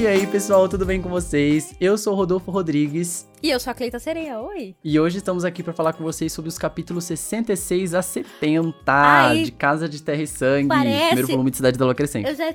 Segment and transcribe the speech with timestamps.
[0.00, 1.74] E aí, pessoal, tudo bem com vocês?
[1.80, 3.28] Eu sou o Rodolfo Rodrigues.
[3.42, 4.76] E eu sou a Cleita Sereia, oi!
[4.82, 9.42] E hoje estamos aqui para falar com vocês sobre os capítulos 66 a 70 Ai,
[9.42, 12.28] de Casa de Terra e Sangue, parece- primeiro volume de Cidade da Lua Crescente.
[12.28, 12.54] Eu já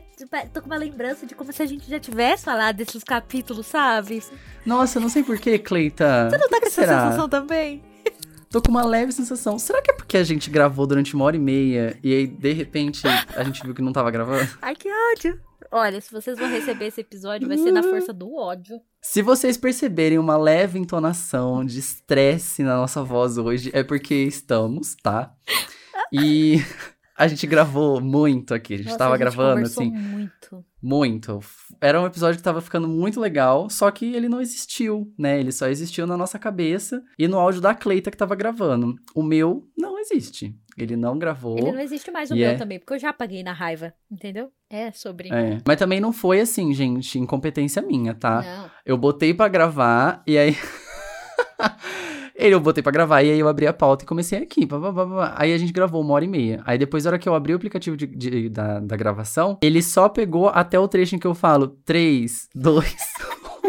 [0.53, 4.21] tô com uma lembrança de como se a gente já tivesse falado desses capítulos, sabe?
[4.21, 4.31] Você
[4.65, 6.29] Nossa, não sei porquê, Cleita.
[6.31, 7.03] não tá com essa Será?
[7.03, 7.83] sensação também?
[8.49, 9.57] Tô com uma leve sensação.
[9.59, 12.53] Será que é porque a gente gravou durante uma hora e meia e aí, de
[12.53, 13.01] repente,
[13.35, 14.47] a gente viu que não tava gravando?
[14.61, 15.39] Ai, que ódio!
[15.75, 18.79] Olha, se vocês vão receber esse episódio, vai ser na força do ódio.
[19.01, 24.95] Se vocês perceberem uma leve entonação de estresse na nossa voz hoje, é porque estamos,
[25.01, 25.33] tá?
[26.11, 26.57] E
[27.17, 28.75] a gente gravou muito aqui.
[28.75, 30.63] A gente Nossa, tava a gente gravando, assim, muito.
[30.83, 31.39] Muito.
[31.79, 35.39] Era um episódio que tava ficando muito legal, só que ele não existiu, né?
[35.39, 38.95] Ele só existiu na nossa cabeça e no áudio da Cleita que tava gravando.
[39.15, 40.53] O meu não existe.
[40.77, 41.57] Ele não gravou.
[41.57, 44.51] Ele não existe mais o meu é- também, porque eu já apaguei na raiva, entendeu?
[44.69, 45.29] É sobre.
[45.29, 45.59] É.
[45.65, 48.41] Mas também não foi assim, gente, incompetência minha, tá?
[48.41, 48.71] Não.
[48.85, 50.57] Eu botei pra gravar e aí.
[52.35, 54.65] Ele, eu botei pra gravar e aí eu abri a pauta e comecei aqui.
[54.65, 55.33] pá, pá, pá.
[55.37, 56.61] Aí a gente gravou uma hora e meia.
[56.65, 59.81] Aí depois, na hora que eu abri o aplicativo de- de- da, da gravação, ele
[59.83, 62.95] só pegou até o trecho em que eu falo 3, 2,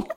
[0.00, 0.14] 1.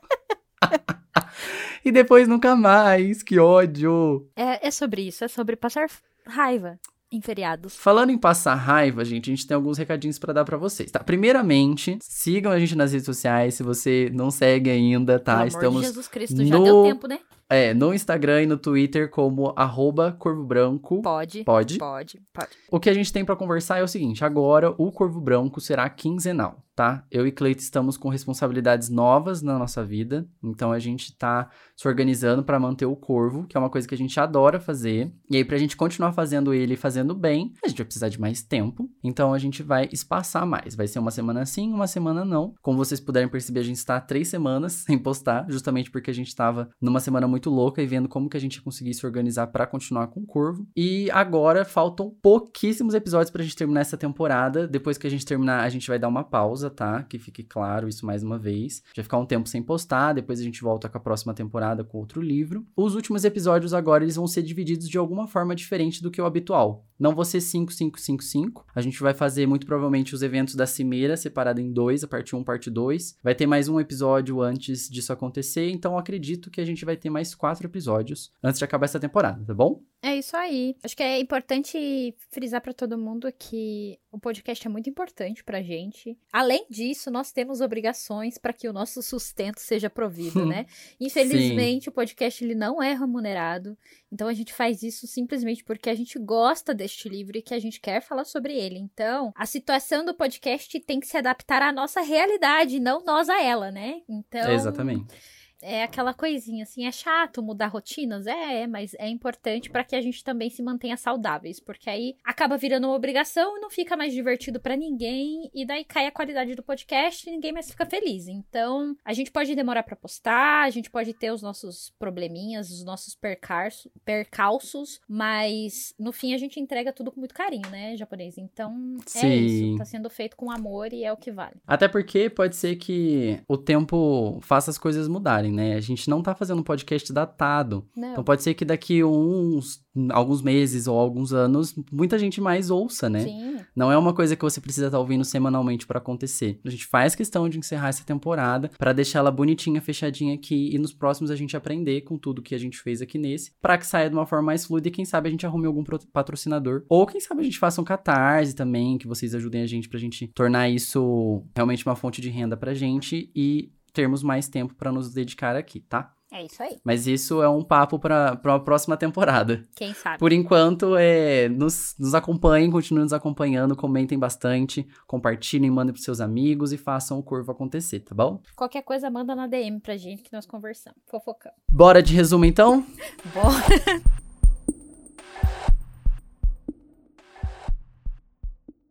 [1.86, 3.24] E depois nunca mais.
[3.24, 4.28] Que ódio.
[4.36, 5.88] É, é sobre isso, é sobre passar
[6.26, 6.78] raiva
[7.10, 7.76] em feriados.
[7.78, 11.00] Falando em passar raiva, gente, a gente tem alguns recadinhos pra dar pra vocês, tá?
[11.02, 15.38] Primeiramente, sigam a gente nas redes sociais, se você não segue ainda, tá?
[15.38, 17.20] Pelo amor Estamos de Jesus Cristo, já no- deu tempo, né?
[17.50, 21.02] É, no Instagram e no Twitter como arroba Corvo Branco.
[21.02, 21.44] Pode.
[21.46, 21.78] Pode.
[21.78, 22.50] Pode, pode.
[22.70, 25.90] O que a gente tem pra conversar é o seguinte, agora o Corvo Branco será
[25.90, 27.04] quinzenal, tá?
[27.10, 31.88] Eu e Cleito estamos com responsabilidades novas na nossa vida, então a gente tá se
[31.88, 35.12] organizando pra manter o Corvo, que é uma coisa que a gente adora fazer.
[35.28, 38.22] E aí pra gente continuar fazendo ele e fazendo bem, a gente vai precisar de
[38.22, 40.76] mais tempo, então a gente vai espaçar mais.
[40.76, 42.54] Vai ser uma semana sim, uma semana não.
[42.62, 46.36] Como vocês puderem perceber, a gente está três semanas sem postar, justamente porque a gente
[46.36, 49.48] tava numa semana muito louca e vendo como que a gente ia conseguir se organizar
[49.48, 50.68] pra continuar com o Corvo.
[50.76, 54.68] E agora faltam pouquíssimos episódios pra gente terminar essa temporada.
[54.68, 57.04] Depois que a gente terminar, a gente vai dar uma pausa, tá?
[57.04, 58.84] Que fique claro isso mais uma vez.
[58.96, 61.98] Vai ficar um tempo sem postar, depois a gente volta com a próxima temporada com
[61.98, 62.66] outro livro.
[62.76, 66.26] Os últimos episódios agora eles vão ser divididos de alguma forma diferente do que o
[66.26, 66.86] habitual.
[67.00, 68.66] Não vão ser 5, 5, 5, 5.
[68.74, 72.36] A gente vai fazer muito provavelmente os eventos da Cimeira separado em dois, a parte
[72.36, 73.18] 1, parte 2.
[73.24, 76.98] Vai ter mais um episódio antes disso acontecer, então eu acredito que a gente vai
[76.98, 79.82] ter mais quatro episódios antes de acabar essa temporada, tá bom?
[80.02, 80.76] É isso aí.
[80.84, 85.62] Acho que é importante frisar pra todo mundo que o podcast é muito importante pra
[85.62, 86.18] gente.
[86.32, 90.68] Além disso, nós temos obrigações pra que o nosso sustento seja provido, né?
[91.00, 93.76] Infelizmente, o podcast ele não é remunerado.
[94.12, 97.60] Então a gente faz isso simplesmente porque a gente gosta deste livro e que a
[97.60, 98.80] gente quer falar sobre ele.
[98.80, 103.44] Então, a situação do podcast tem que se adaptar à nossa realidade, não nós a
[103.44, 104.02] ela, né?
[104.08, 105.14] Então, Exatamente.
[105.62, 109.96] É aquela coisinha assim, é chato mudar rotinas, é, é, mas é importante pra que
[109.96, 113.98] a gente também se mantenha saudáveis, porque aí acaba virando uma obrigação e não fica
[113.98, 117.86] mais divertido pra ninguém e daí cai a qualidade do podcast e ninguém mais fica
[117.86, 118.28] feliz.
[118.28, 122.84] Então, a gente pode demorar pra postar, a gente pode ter os nossos probleminhas, os
[122.84, 128.38] nossos percalços, percalços, mas no fim a gente entrega tudo com muito carinho, né, japonês?
[128.38, 129.46] Então, é Sim.
[129.46, 131.56] isso, tá sendo feito com amor e é o que vale.
[131.66, 135.76] Até porque pode ser que o tempo faça as coisas mudarem, né?
[135.76, 137.86] A gente não tá fazendo um podcast datado.
[137.96, 138.12] Não.
[138.12, 143.10] Então pode ser que daqui uns alguns meses ou alguns anos muita gente mais ouça,
[143.10, 143.22] né?
[143.22, 143.58] Sim.
[143.76, 146.60] Não é uma coisa que você precisa estar ouvindo semanalmente pra acontecer.
[146.66, 150.78] A gente faz questão de encerrar essa temporada pra deixar ela bonitinha, fechadinha aqui e
[150.78, 153.86] nos próximos a gente aprender com tudo que a gente fez aqui nesse, pra que
[153.86, 157.06] saia de uma forma mais fluida e quem sabe a gente arrume algum patrocinador ou
[157.06, 160.28] quem sabe a gente faça um catarse também, que vocês ajudem a gente pra gente
[160.28, 165.12] tornar isso realmente uma fonte de renda pra gente e termos mais tempo pra nos
[165.12, 166.14] dedicar aqui, tá?
[166.32, 166.78] É isso aí.
[166.84, 169.66] Mas isso é um papo pra uma próxima temporada.
[169.76, 170.20] Quem sabe?
[170.20, 176.22] Por enquanto, é, nos, nos acompanhem, continuem nos acompanhando, comentem bastante, compartilhem, mandem pros seus
[176.22, 178.40] amigos e façam o curvo acontecer, tá bom?
[178.56, 181.00] Qualquer coisa, manda na DM pra gente que nós conversamos.
[181.08, 181.58] Fofocamos.
[181.72, 182.86] Bora de resumo então?
[183.34, 184.18] Bora.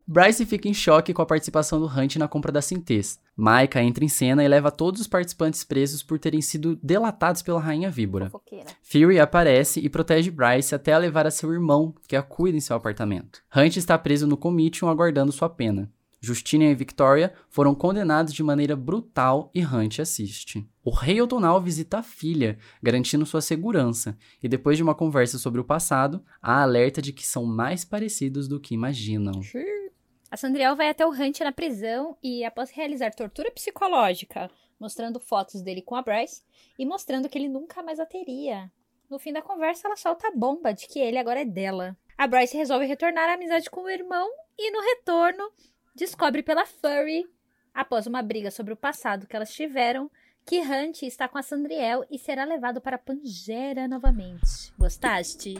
[0.08, 3.18] Bryce fica em choque com a participação do Hunt na compra da Sintez.
[3.34, 7.60] Maika entra em cena e leva todos os participantes presos por terem sido delatados pela
[7.60, 8.26] Rainha Víbora.
[8.26, 8.66] Fofoqueira.
[8.82, 12.60] Fury aparece e protege Bryce até a levar a seu irmão, que a cuida em
[12.60, 13.42] seu apartamento.
[13.54, 15.90] Hunt está preso no Comitium aguardando sua pena.
[16.20, 20.68] Justina e Victoria foram condenados de maneira brutal e Hunt assiste.
[20.84, 25.60] O rei Otonal visita a filha, garantindo sua segurança, e depois de uma conversa sobre
[25.60, 29.42] o passado, há alerta de que são mais parecidos do que imaginam.
[30.30, 35.62] A Sandriel vai até o Hunt na prisão e, após realizar tortura psicológica, mostrando fotos
[35.62, 36.42] dele com a Bryce
[36.78, 38.70] e mostrando que ele nunca mais a teria.
[39.08, 41.96] No fim da conversa, ela solta a bomba de que ele agora é dela.
[42.18, 44.28] A Bryce resolve retornar à amizade com o irmão
[44.58, 45.52] e, no retorno,
[45.94, 47.24] descobre pela Furry,
[47.72, 50.10] após uma briga sobre o passado que elas tiveram,
[50.44, 54.72] que Hunt está com a Sandriel e será levado para Pangera novamente.
[54.76, 55.54] Gostaste?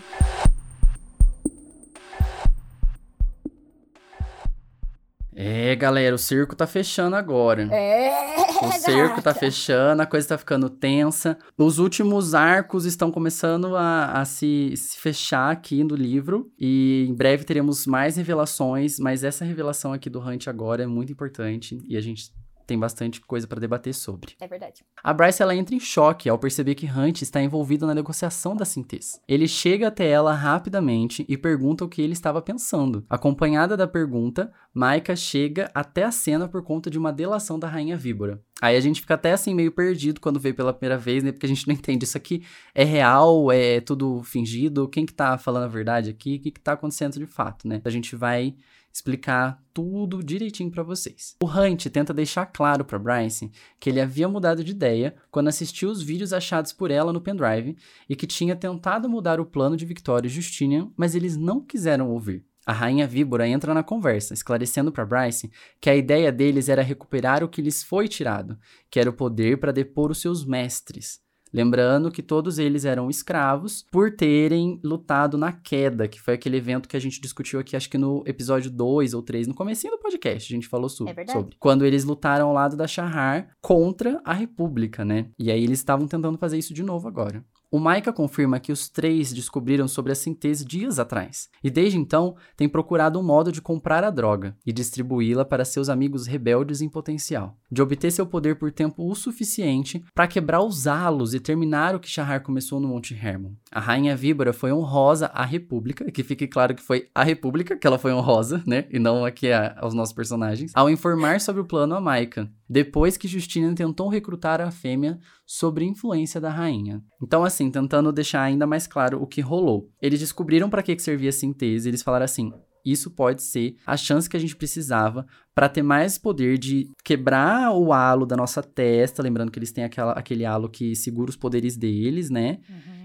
[5.38, 7.65] É, galera, o circo tá fechando agora.
[7.71, 11.37] É, O cerco tá fechando, a coisa tá ficando tensa.
[11.59, 16.50] Os últimos arcos estão começando a, a se, se fechar aqui no livro.
[16.59, 18.99] E em breve teremos mais revelações.
[18.99, 21.79] Mas essa revelação aqui do Hunt agora é muito importante.
[21.87, 22.33] E a gente
[22.66, 24.34] tem bastante coisa pra debater sobre.
[24.40, 24.84] É verdade.
[25.02, 28.64] A Bryce ela entra em choque ao perceber que Hunt está envolvido na negociação da
[28.64, 29.20] Sintes.
[29.28, 33.04] Ele chega até ela rapidamente e pergunta o que ele estava pensando.
[33.08, 37.96] Acompanhada da pergunta, Maika chega até a cena por conta de uma delação da Rainha
[37.96, 38.42] Víbora.
[38.60, 41.30] Aí a gente fica até assim meio perdido quando vê pela primeira vez, né?
[41.30, 42.42] Porque a gente não entende isso aqui
[42.74, 46.60] é real, é tudo fingido, quem que tá falando a verdade aqui, o que que
[46.60, 47.80] tá acontecendo de fato, né?
[47.84, 48.54] A gente vai
[48.96, 51.37] explicar tudo direitinho pra vocês.
[51.43, 55.90] O Hunt tenta deixar claro pra Bryce que ele havia mudado de ideia quando assistiu
[55.90, 57.76] os vídeos achados por ela no pendrive
[58.08, 62.10] e que tinha tentado mudar o plano de Victoria e Justinian, mas eles não quiseram
[62.10, 62.44] ouvir.
[62.64, 67.44] A rainha víbora entra na conversa, esclarecendo para Bryce que a ideia deles era recuperar
[67.44, 68.58] o que lhes foi tirado,
[68.90, 71.20] que era o poder para depor os seus mestres.
[71.52, 76.88] Lembrando que todos eles eram escravos por terem lutado na queda, que foi aquele evento
[76.88, 79.98] que a gente discutiu aqui, acho que no episódio 2 ou 3, no comecinho do
[79.98, 81.56] podcast, a gente falou su- É sobre.
[81.58, 85.26] Quando eles lutaram ao lado da Shahar contra a República, né?
[85.38, 87.44] E aí eles estavam tentando fazer isso de novo agora.
[87.70, 92.36] O Maika confirma que os três descobriram sobre a síntese dias atrás, e desde então
[92.56, 96.88] tem procurado um modo de comprar a droga e distribuí-la para seus amigos rebeldes em
[96.88, 101.94] potencial, de obter seu poder por tempo o suficiente para quebrar os halos e terminar
[101.94, 103.52] o que Shahar começou no Monte Hermon.
[103.72, 107.86] A Rainha Víbora foi honrosa à República, que fique claro que foi a República que
[107.86, 111.66] ela foi honrosa, né, e não aqui a- aos nossos personagens, ao informar sobre o
[111.66, 117.02] plano a Maika, depois que Justina tentou recrutar a fêmea sobre influência da rainha.
[117.22, 119.90] Então, assim, tentando deixar ainda mais claro o que rolou.
[120.00, 122.52] Eles descobriram para que que servia a síntese, eles falaram assim:
[122.86, 125.26] isso pode ser a chance que a gente precisava
[125.56, 129.85] para ter mais poder de quebrar o halo da nossa testa, lembrando que eles têm
[129.85, 132.58] aquela, aquele halo que segura os poderes deles, né?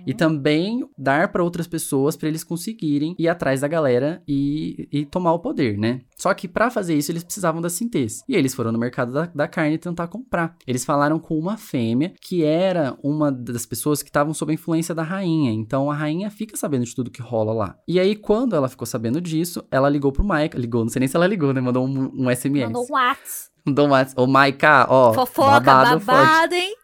[0.06, 5.06] E também dar para outras pessoas para eles conseguirem ir atrás da galera e, e
[5.06, 6.02] tomar o poder, né?
[6.18, 8.24] Só que para fazer isso eles precisavam da síntese.
[8.28, 10.56] E eles foram no mercado da, da carne tentar comprar.
[10.68, 14.94] Eles falaram com uma fêmea que era uma das pessoas que estavam sob a influência
[14.94, 15.52] da rainha.
[15.52, 17.78] Então a rainha fica sabendo de tudo que rola lá.
[17.88, 20.58] E aí quando ela ficou sabendo disso, ela ligou pro Mike.
[20.58, 21.62] Ligou, não sei nem se ela ligou, né?
[21.62, 22.66] Mandou um, um SMS.
[22.66, 23.52] Mandou um Whats.
[23.66, 24.22] Mandou um WhatsApp.
[24.22, 25.14] Ô, Maika, ó.
[25.14, 26.76] Fofoca, babado babado, hein?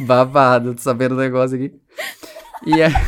[0.00, 1.74] Babado, tô sabendo o negócio aqui.
[2.66, 2.92] E, aí-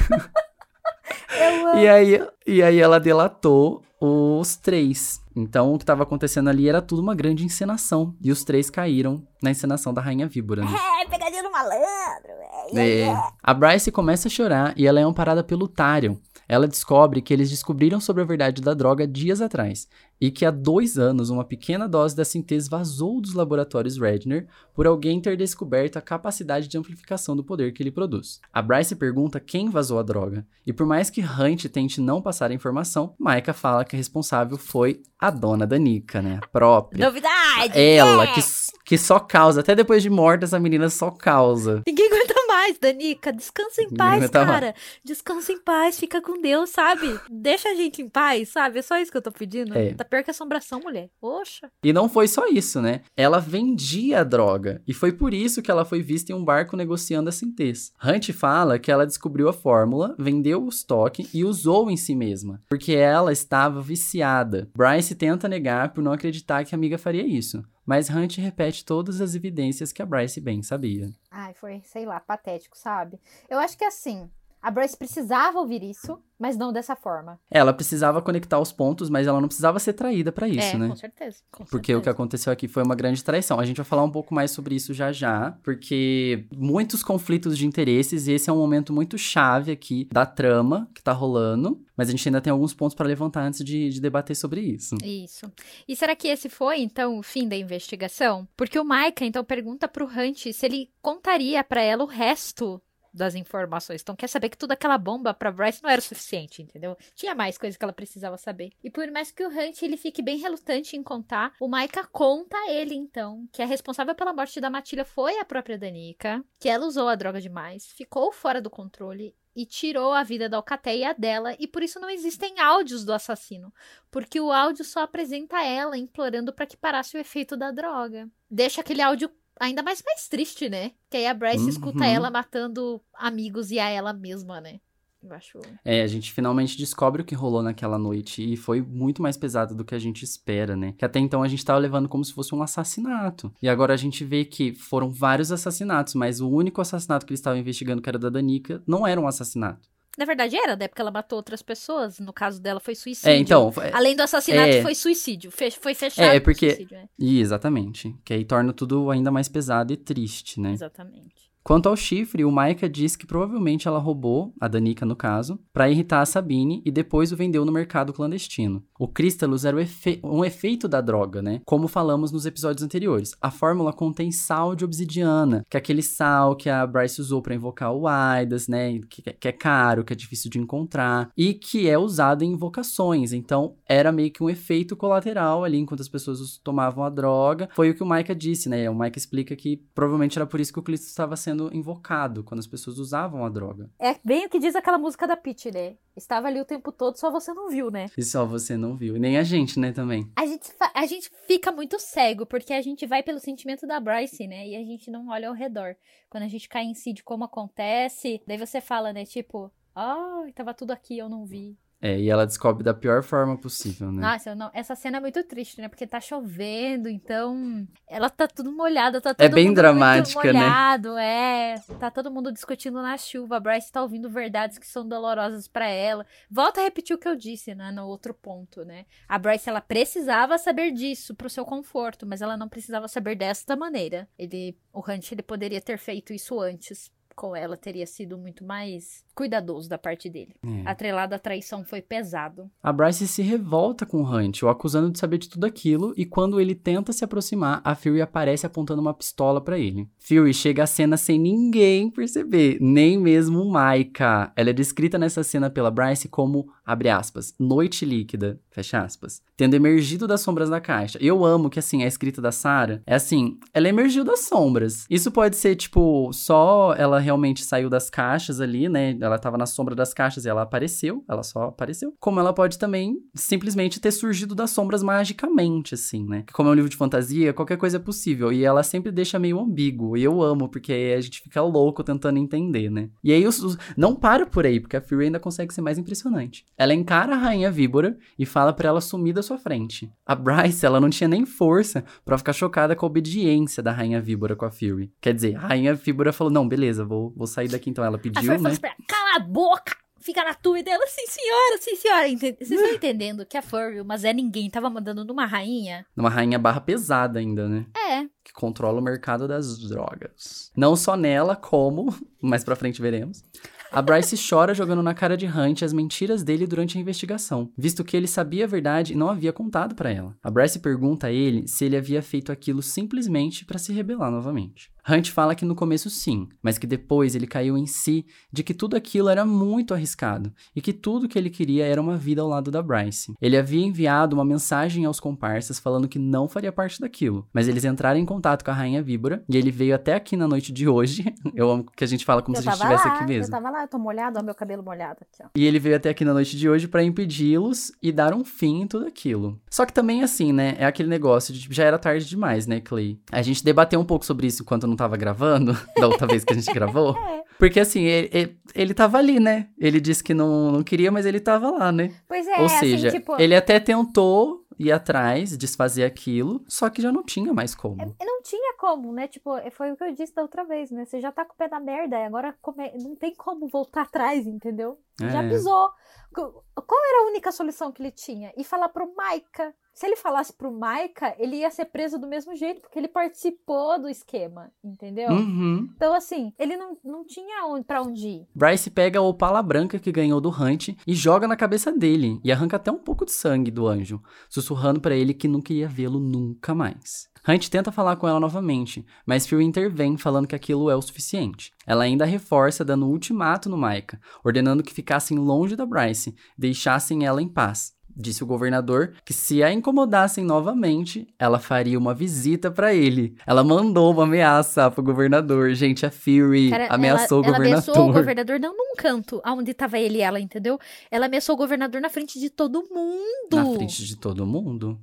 [1.82, 5.20] e aí, e aí ela delatou os três.
[5.36, 8.14] Então o que tava acontecendo ali era tudo uma grande encenação.
[8.20, 10.62] E os três caíram na encenação da Rainha Víbora.
[10.64, 10.70] Né?
[11.02, 12.30] É, pegadinha do malandro.
[12.74, 13.22] É, É.
[13.42, 16.16] A Bryce começa a chorar e ela é amparada pelo Tarion.
[16.50, 19.86] Ela descobre que eles descobriram sobre a verdade da droga dias atrás
[20.20, 24.84] e que há dois anos uma pequena dose da síntese vazou dos laboratórios Redner por
[24.84, 28.40] alguém ter descoberto a capacidade de amplificação do poder que ele produz.
[28.52, 32.50] A Bryce pergunta quem vazou a droga e por mais que Hunt tente não passar
[32.50, 36.40] a informação, Maika fala que a responsável foi a dona Danica, né?
[36.42, 37.06] A própria.
[37.06, 37.78] Novidade!
[37.78, 38.26] Ela, é.
[38.34, 38.40] que,
[38.84, 41.82] que só causa, até depois de morta, essa menina só causa.
[41.86, 43.32] Ninguém aguenta mais, Danica.
[43.32, 44.30] Descansa em Ninguém paz, mais.
[44.30, 44.74] cara.
[45.04, 47.18] Descansa em paz, fica com Deus, sabe?
[47.30, 48.80] Deixa a gente em paz, sabe?
[48.80, 49.76] É só isso que eu tô pedindo.
[49.76, 49.94] É.
[49.94, 51.08] Tá pior que assombração, mulher.
[51.22, 51.70] Oxa.
[51.84, 53.02] E não foi só isso, né?
[53.16, 54.82] Ela vendia a droga.
[54.86, 57.92] E foi por isso que ela foi vista em um barco negociando a síntese.
[58.04, 62.60] Hunt fala que ela descobriu a fórmula, vendeu o estoque e usou em si mesma.
[62.68, 64.68] Porque ela estava viciada.
[64.76, 67.62] Bryce tenta negar por não acreditar que a amiga faria isso.
[67.90, 71.10] Mas Hunt repete todas as evidências que a Bryce bem sabia.
[71.28, 73.18] Ai, foi, sei lá, patético, sabe?
[73.48, 74.30] Eu acho que assim,
[74.62, 77.38] a Bryce precisava ouvir isso, mas não dessa forma.
[77.50, 80.88] Ela precisava conectar os pontos, mas ela não precisava ser traída pra isso, é, né?
[80.88, 81.38] com certeza.
[81.50, 82.10] com Porque o que certeza.
[82.10, 83.58] aconteceu aqui foi uma grande traição.
[83.58, 87.66] A gente vai falar um pouco mais sobre isso já já, porque muitos conflitos de
[87.66, 91.82] interesses e esse é um momento muito chave aqui da trama que tá rolando.
[91.96, 94.96] Mas a gente ainda tem alguns pontos pra levantar antes de, de debater sobre isso.
[95.04, 95.52] Isso.
[95.86, 98.48] E será que esse foi, então, o fim da investigação?
[98.56, 102.80] Porque o Micah, então, pergunta pro Hunt se ele contaria pra ela o resto
[103.12, 104.00] das informações.
[104.02, 106.96] Então quer saber que toda aquela bomba pra Bryce não era o suficiente, entendeu?
[107.14, 108.72] Tinha mais coisas que ela precisava saber.
[108.82, 112.56] E por mais que o Hunt ele fique bem relutante em contar, o Maika conta
[112.56, 116.68] a ele então que a responsável pela morte da Matilha foi a própria Danica, que
[116.68, 121.14] ela usou a droga demais, ficou fora do controle e tirou a vida da Alcateia
[121.14, 123.72] dela, e por isso não existem áudios do assassino,
[124.10, 128.28] porque o áudio só apresenta ela implorando para que parasse o efeito da droga.
[128.48, 130.92] Deixa aquele áudio ainda mais mais triste, né?
[131.10, 131.68] Que aí a Bryce uhum.
[131.68, 134.80] escuta ela matando amigos e a ela mesma, né?
[135.22, 135.58] Eu acho.
[135.84, 139.74] É, a gente finalmente descobre o que rolou naquela noite e foi muito mais pesado
[139.74, 140.94] do que a gente espera, né?
[140.96, 143.52] Que até então a gente tava levando como se fosse um assassinato.
[143.62, 147.40] E agora a gente vê que foram vários assassinatos, mas o único assassinato que eles
[147.40, 149.90] estavam investigando, que era da Danica, não era um assassinato.
[150.20, 150.86] Na verdade era, né?
[150.86, 152.20] Porque ela matou outras pessoas.
[152.20, 153.30] No caso dela foi suicídio.
[153.30, 153.72] É, então.
[153.90, 154.82] Além do assassinato, é...
[154.82, 155.50] foi suicídio.
[155.50, 156.30] Fe foi fechado.
[156.30, 156.72] É, é porque.
[156.72, 157.08] Suicídio, é.
[157.18, 158.14] Exatamente.
[158.22, 160.72] Que aí torna tudo ainda mais pesado e triste, né?
[160.72, 161.49] Exatamente.
[161.62, 165.90] Quanto ao chifre, o Maika diz que provavelmente ela roubou, a Danica no caso, para
[165.90, 168.82] irritar a Sabine e depois o vendeu no mercado clandestino.
[168.98, 171.60] O Crystalus era efe um efeito da droga, né?
[171.64, 173.34] Como falamos nos episódios anteriores.
[173.40, 177.54] A fórmula contém sal de obsidiana, que é aquele sal que a Bryce usou para
[177.54, 178.98] invocar o Aidas, né?
[179.08, 183.32] Que, que é caro, que é difícil de encontrar e que é usado em invocações.
[183.32, 187.68] Então, era meio que um efeito colateral ali enquanto as pessoas tomavam a droga.
[187.74, 188.88] Foi o que o Maika disse, né?
[188.88, 192.44] O Maika explica que provavelmente era por isso que o Crystalus estava sendo sendo invocado
[192.44, 193.90] quando as pessoas usavam a droga.
[193.98, 195.96] É bem o que diz aquela música da Peach, né?
[196.16, 198.06] Estava ali o tempo todo, só você não viu, né?
[198.16, 199.16] E só você não viu.
[199.16, 200.30] E nem a gente, né, também.
[200.36, 204.46] A gente, a gente fica muito cego, porque a gente vai pelo sentimento da Bryce,
[204.46, 204.68] né?
[204.68, 205.96] E a gente não olha ao redor.
[206.28, 209.24] Quando a gente cai em si de como acontece, daí você fala, né?
[209.24, 211.76] Tipo, ah, oh, tava tudo aqui, eu não vi.
[212.02, 214.22] É, e ela descobre da pior forma possível, né?
[214.22, 215.88] Nossa, não, essa cena é muito triste, né?
[215.88, 220.60] Porque tá chovendo, então ela tá tudo molhada, tá é todo É bem dramática, né?
[220.60, 221.74] molhado, né?
[221.74, 225.68] É, tá todo mundo discutindo na chuva, a Bryce tá ouvindo verdades que são dolorosas
[225.68, 226.24] para ela.
[226.50, 229.04] Volta a repetir o que eu disse, né, no outro ponto, né?
[229.28, 233.76] A Bryce ela precisava saber disso pro seu conforto, mas ela não precisava saber desta
[233.76, 234.26] maneira.
[234.38, 239.24] Ele, o Hunt, ele poderia ter feito isso antes com ela teria sido muito mais
[239.34, 240.54] cuidadoso da parte dele.
[240.62, 240.82] É.
[240.90, 242.70] Atrelado à traição foi pesado.
[242.82, 246.26] A Bryce se revolta com o Hunt, o acusando de saber de tudo aquilo, e
[246.26, 250.06] quando ele tenta se aproximar, a Fury aparece apontando uma pistola para ele.
[250.18, 254.52] Fury chega à cena sem ninguém perceber, nem mesmo Maika.
[254.54, 259.74] Ela é descrita nessa cena pela Bryce como, abre aspas, noite líquida, fecha aspas, tendo
[259.74, 261.18] emergido das sombras da caixa.
[261.22, 265.06] Eu amo que, assim, a escrita da Sarah é assim, ela emergiu das sombras.
[265.08, 269.16] Isso pode ser, tipo, só ela realmente saiu das caixas ali, né?
[269.20, 272.12] Ela tava na sombra das caixas e ela apareceu, ela só apareceu.
[272.18, 276.44] Como ela pode também simplesmente ter surgido das sombras magicamente, assim, né?
[276.52, 278.52] Como é um livro de fantasia, qualquer coisa é possível.
[278.52, 280.16] E ela sempre deixa meio ambíguo.
[280.16, 283.08] E eu amo, porque aí a gente fica louco tentando entender, né?
[283.22, 283.78] E aí os, os...
[283.96, 286.64] não para por aí, porque a Fury ainda consegue ser mais impressionante.
[286.76, 290.10] Ela encara a rainha víbora e fala para ela sumir da sua frente.
[290.26, 294.20] A Bryce, ela não tinha nem força para ficar chocada com a obediência da rainha
[294.20, 295.12] víbora com a Fury.
[295.20, 298.04] Quer dizer, a rainha víbora falou: "Não, beleza, vou vou, sair daqui então.
[298.04, 298.70] Ela pediu, né?
[299.06, 299.96] Cala a boca!
[300.20, 302.28] Fica na tua e dela, sim senhora, sim senhora.
[302.28, 306.04] Vocês estão entendendo que a Furry, mas é ninguém, tava mandando numa rainha?
[306.14, 307.86] Numa rainha barra pesada ainda, né?
[307.96, 308.24] É.
[308.44, 310.70] Que controla o mercado das drogas.
[310.76, 313.42] Não só nela, como, mais pra frente veremos,
[313.90, 318.04] a Bryce chora jogando na cara de Hunt as mentiras dele durante a investigação, visto
[318.04, 320.36] que ele sabia a verdade e não havia contado para ela.
[320.42, 324.92] A Bryce pergunta a ele se ele havia feito aquilo simplesmente para se rebelar novamente.
[325.08, 328.74] Hunt fala que no começo sim, mas que depois ele caiu em si de que
[328.74, 332.48] tudo aquilo era muito arriscado e que tudo que ele queria era uma vida ao
[332.48, 333.34] lado da Bryce.
[333.40, 337.84] Ele havia enviado uma mensagem aos comparsas falando que não faria parte daquilo, mas eles
[337.84, 340.88] entraram em contato com a Rainha Víbora e ele veio até aqui na noite de
[340.88, 341.24] hoje.
[341.54, 343.46] Eu amo que a gente fala como eu se a gente estivesse aqui mesmo.
[343.54, 345.48] Eu tava lá, eu tô molhado, ó, meu cabelo molhado aqui, ó.
[345.54, 348.82] E ele veio até aqui na noite de hoje para impedi-los e dar um fim
[348.82, 349.60] em tudo aquilo.
[349.68, 352.80] Só que também assim, né, é aquele negócio de tipo, já era tarde demais, né,
[352.80, 353.18] Clay?
[353.30, 356.52] A gente debateu um pouco sobre isso enquanto não tava gravando, da outra vez que
[356.52, 357.16] a gente gravou.
[357.30, 357.44] É.
[357.58, 359.68] Porque assim, ele, ele, ele tava ali, né?
[359.78, 362.10] Ele disse que não, não queria, mas ele tava lá, né?
[362.26, 363.38] Pois é, Ou assim, seja, tipo...
[363.38, 368.00] ele até tentou ir atrás, desfazer aquilo, só que já não tinha mais como.
[368.00, 369.28] É, não tinha como, né?
[369.28, 371.04] Tipo, foi o que eu disse da outra vez, né?
[371.04, 372.90] Você já tá com o pé na merda, e agora come...
[372.98, 374.98] não tem como voltar atrás, entendeu?
[375.20, 375.28] É.
[375.28, 375.90] Já pisou.
[376.32, 378.54] Qual era a única solução que ele tinha?
[378.56, 379.74] E falar pro Maika.
[379.92, 384.00] Se ele falasse pro Maika, ele ia ser preso do mesmo jeito, porque ele participou
[384.00, 385.30] do esquema, entendeu?
[385.30, 385.90] Uhum.
[385.94, 388.46] Então, assim, ele não, não tinha onde, pra onde ir.
[388.54, 392.50] Bryce pega a opala branca que ganhou do Hunt e joga na cabeça dele, e
[392.50, 396.18] arranca até um pouco de sangue do anjo, sussurrando para ele que não queria vê-lo
[396.18, 397.30] nunca mais.
[397.46, 401.72] Hunt tenta falar com ela novamente, mas Fury intervém falando que aquilo é o suficiente.
[401.86, 407.24] Ela ainda reforça dando um ultimato no Micah, ordenando que ficassem longe da Bryce, deixassem
[407.24, 407.98] ela em paz.
[408.16, 413.36] Disse o governador que se a incomodassem novamente, ela faria uma visita para ele.
[413.46, 415.72] Ela mandou uma ameaça pro governador.
[415.74, 417.66] Gente, a Fury Cara, ameaçou ela, o governador.
[417.66, 420.78] Ela ameaçou o governador não num canto, onde tava ele e ela, entendeu?
[421.10, 423.56] Ela ameaçou o governador na frente de todo mundo.
[423.56, 425.00] Na frente de todo mundo.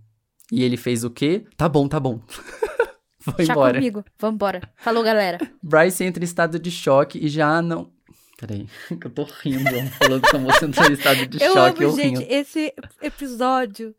[0.52, 1.46] E ele fez o quê?
[1.56, 2.22] Tá bom, tá bom.
[3.20, 3.74] Foi Chá embora.
[3.74, 4.06] comigo.
[4.18, 4.62] Vambora.
[4.78, 5.38] Falou, galera.
[5.62, 7.92] Bryce entra em estado de choque e já não.
[8.38, 8.68] Peraí,
[9.02, 9.64] que eu tô rindo,
[9.98, 12.26] falando que entrou em estado de eu choque, amo, eu gente, rindo.
[12.30, 13.96] esse episódio.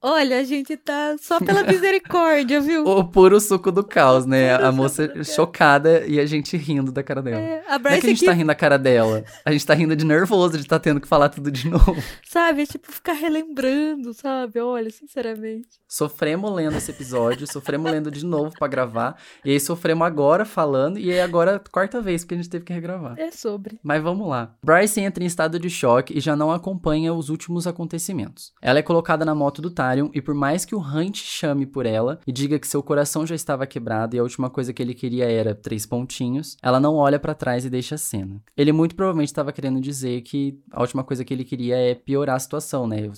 [0.00, 2.86] Olha, a gente tá só pela misericórdia, viu?
[2.86, 4.54] O puro suco do caos, né?
[4.54, 7.38] A moça chocada e a gente rindo da cara dela.
[7.38, 9.24] É, a Não é que a gente aqui, tá rindo da cara dela.
[9.44, 12.02] A gente tá rindo de nervoso de tá tendo que falar tudo de novo.
[12.26, 12.62] sabe?
[12.62, 14.58] É tipo ficar relembrando, sabe?
[14.58, 15.68] Olha, sinceramente.
[15.86, 19.20] Sofremos lendo esse episódio, sofremos lendo de novo pra gravar.
[19.44, 22.72] E aí sofremos agora falando, e aí agora quarta vez porque a gente teve que
[22.72, 23.18] regravar.
[23.18, 23.81] É sobre.
[23.82, 24.54] Mas vamos lá.
[24.64, 28.52] Bryce entra em estado de choque e já não acompanha os últimos acontecimentos.
[28.62, 31.84] Ela é colocada na moto do Tarion e por mais que o Hunt chame por
[31.84, 34.94] ela e diga que seu coração já estava quebrado e a última coisa que ele
[34.94, 38.40] queria era três pontinhos, ela não olha pra trás e deixa a cena.
[38.56, 42.36] Ele muito provavelmente estava querendo dizer que a última coisa que ele queria é piorar
[42.36, 43.10] a situação, né?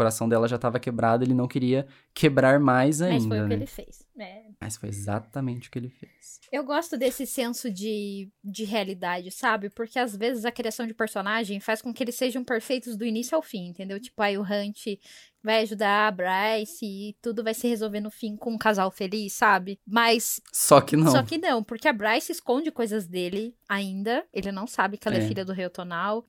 [0.00, 3.48] Coração dela já estava quebrado, ele não queria quebrar mais ainda, Mas foi o que
[3.50, 3.54] né?
[3.54, 4.06] ele fez.
[4.18, 4.44] É.
[4.58, 6.40] Mas foi exatamente o que ele fez.
[6.50, 9.68] Eu gosto desse senso de, de realidade, sabe?
[9.68, 13.36] Porque às vezes a criação de personagem faz com que eles sejam perfeitos do início
[13.36, 14.00] ao fim, entendeu?
[14.00, 14.86] Tipo, aí o Hunt
[15.42, 19.32] vai ajudar a Bryce e tudo vai se resolver no fim com um casal feliz,
[19.32, 19.78] sabe?
[19.86, 21.10] Mas Só que não.
[21.10, 24.24] Só que não, porque a Bryce esconde coisas dele ainda.
[24.32, 25.26] Ele não sabe que ela é, É.
[25.26, 25.60] filha do rei.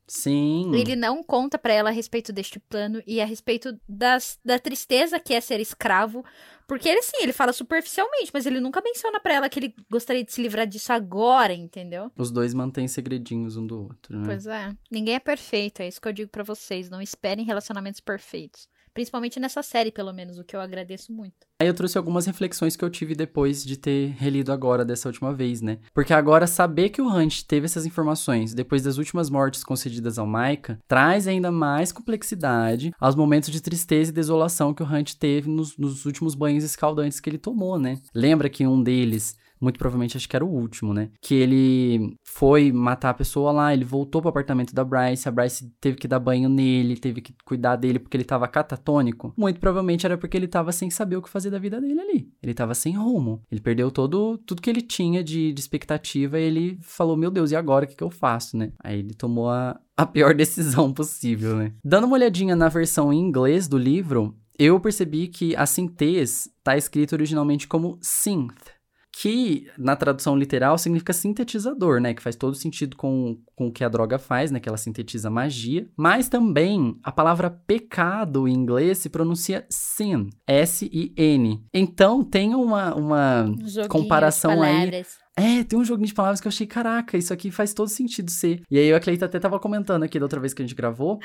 [0.08, 0.76] Sim.
[0.76, 5.20] Ele não conta pra ela a respeito deste plano e a respeito das, da tristeza
[5.20, 6.24] que é ser escravo.
[6.68, 10.24] Porque ele, sim, ele fala superficialmente, mas ele nunca menciona pra ela que ele gostaria
[10.24, 12.12] de se livrar disso agora, entendeu?
[12.18, 14.26] Os dois mantêm segredinhos um do outro, né?
[14.26, 14.74] Pois é.
[14.90, 16.90] Ninguém é perfeito, é isso que eu digo pra vocês.
[16.90, 18.70] Não esperem relacionamentos perfeitos.
[18.94, 21.48] Principalmente nessa série, pelo menos, o que eu agradeço muito.
[21.62, 25.34] Aí eu trouxe algumas reflexões que eu tive depois de ter relido agora dessa última
[25.34, 25.80] vez, né?
[25.94, 30.28] Porque agora saber que o Hunt teve essas informações depois das últimas mortes concedidas ao
[30.28, 35.50] Micah traz ainda mais complexidade aos momentos de tristeza e desolação que o Hunt teve
[35.50, 38.00] nos, nos últimos banhos escaldantes que ele tomou, né?
[38.14, 41.12] Lembra que um deles muito provavelmente acho que era o último, né?
[41.22, 45.72] Que ele foi matar a pessoa lá, ele voltou pro apartamento da Bryce, a Bryce
[45.80, 49.34] teve que dar banho nele, teve que cuidar dele porque ele tava catatônico.
[49.38, 52.30] Muito provavelmente era porque ele tava sem saber o que fazer da vida dele ali.
[52.42, 53.42] Ele tava sem rumo.
[53.52, 57.52] Ele perdeu todo tudo que ele tinha de, de expectativa e ele falou: Meu Deus,
[57.52, 58.72] e agora o que, que eu faço, né?
[58.84, 61.74] Aí ele tomou a, a pior decisão possível, né?
[61.84, 66.78] Dando uma olhadinha na versão em inglês do livro, eu percebi que a sintez tá
[66.78, 68.81] escrito originalmente como synth
[69.12, 72.14] que na tradução literal significa sintetizador, né?
[72.14, 74.60] Que faz todo sentido com, com o que a droga faz, né?
[74.60, 75.88] Que ela sintetiza magia.
[75.98, 81.64] Mas também a palavra pecado em inglês se pronuncia sin, S-I-N.
[81.74, 84.74] Então tem uma, uma Um comparação aí.
[84.74, 85.20] palavras.
[85.36, 88.30] É, tem um joguinho de palavras que eu achei, caraca, isso aqui faz todo sentido
[88.30, 88.62] ser.
[88.70, 90.76] E aí eu a Cleita até tava comentando aqui da outra vez que a gente
[90.76, 91.20] gravou,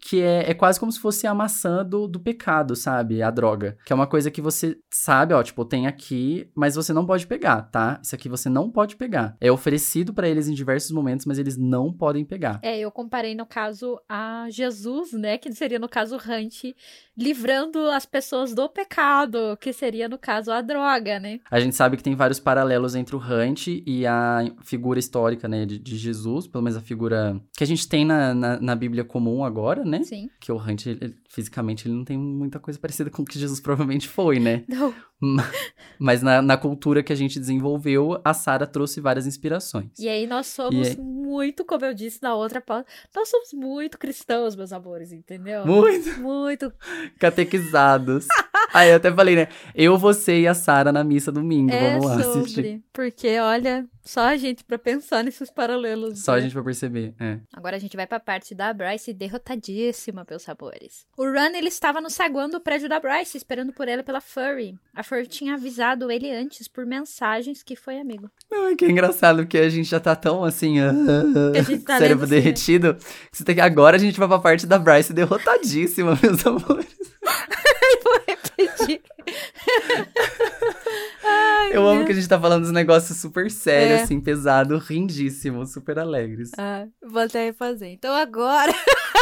[0.00, 3.22] que é, é quase como se fosse a maçã do, do pecado, sabe?
[3.22, 3.76] A droga.
[3.84, 7.26] Que é uma coisa que você sabe, ó, tipo, tem aqui, mas você não pode
[7.26, 8.00] pegar, tá?
[8.02, 9.36] Isso aqui você não pode pegar.
[9.40, 12.60] É oferecido pra eles em diversos momentos, mas eles não podem pegar.
[12.62, 15.38] É, eu comparei no caso a Jesus, né?
[15.38, 16.74] Que seria no caso Hunt,
[17.16, 21.40] livrando as pessoas do pecado, que seria no caso a droga, né?
[21.50, 25.64] A gente sabe que tem vários paralelos entre o Hunt e a figura histórica, né,
[25.64, 29.04] de, de Jesus, pelo menos a figura que a gente tem na, na, na Bíblia
[29.04, 30.02] comum agora, né?
[30.04, 30.28] Sim.
[30.40, 33.60] Que o Hunt, ele- fisicamente, ele não tem muita coisa parecida com o que Jesus
[33.60, 34.64] provavelmente foi, né?
[34.68, 34.94] Não.
[35.98, 39.90] Mas na, na cultura que a gente desenvolveu, a Sarah trouxe várias inspirações.
[39.98, 43.98] E aí nós somos aí- muito, como eu disse na outra pauta, nós somos muito
[43.98, 45.66] cristãos, meus amores, entendeu?
[45.66, 46.72] Muito Muito.
[47.18, 48.26] catequizados.
[48.74, 49.48] Aí eu até falei, né?
[49.74, 51.70] Eu, você e a Sarah na missa domingo.
[51.72, 52.54] É Vamos lá assistir.
[52.54, 52.84] sobre.
[52.92, 56.22] Porque, olha, só a gente pra pensar nesses paralelos.
[56.24, 56.42] Só a né?
[56.42, 57.14] gente vai perceber.
[57.20, 57.38] É.
[57.54, 61.06] Agora a gente vai pra parte da Bryce derrotadíssima, meus sabores.
[61.16, 64.74] O Run, ele estava no saguão do prédio da Bryce, esperando por ela pela Furry.
[64.94, 68.30] A Furry tinha avisado ele antes por mensagens que foi amigo.
[68.52, 70.78] Ai, que engraçado, porque a gente já tá tão assim,
[71.62, 72.40] gente tá cérebro assim, né?
[72.40, 72.94] derretido.
[72.94, 76.86] que você tem que- Agora a gente vai pra parte da Bryce derrotadíssima, meus amores.
[78.04, 79.00] Vou repetir.
[81.24, 84.02] Ai, Eu amo que a gente tá falando dos negócios super sérios, É.
[84.04, 86.50] assim, pesado, rindíssimo, super alegres.
[86.56, 87.88] Ah, vou até refazer.
[87.90, 88.72] Então agora,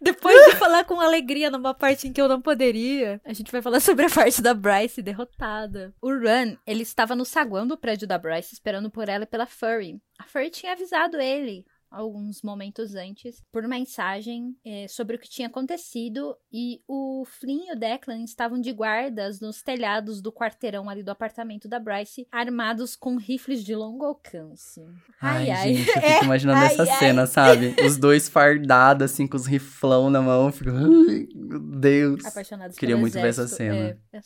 [0.02, 3.60] depois de falar com alegria numa parte em que eu não poderia, a gente vai
[3.60, 5.94] falar sobre a parte da Bryce derrotada.
[6.00, 9.46] O Run, ele estava no saguão do prédio da Bryce, esperando por ela e pela
[9.46, 10.00] Furry.
[10.18, 15.48] A Furry tinha avisado ele alguns momentos antes, por mensagem é, sobre o que tinha
[15.48, 21.02] acontecido e o Flynn e o Declan estavam de guardas nos telhados do quarteirão ali
[21.02, 24.80] do apartamento da Bryce, armados com rifles de longo alcance.
[25.20, 25.74] Ai, ai, ai.
[25.74, 27.74] gente, eu fico imaginando essa ai, cena, sabe?
[27.84, 32.24] Os dois fardados, assim, com os riflão na mão, fico, ai, meu Deus.
[32.24, 33.42] Apaixonados Queria muito exército.
[33.42, 33.98] ver essa cena.
[34.12, 34.20] É, é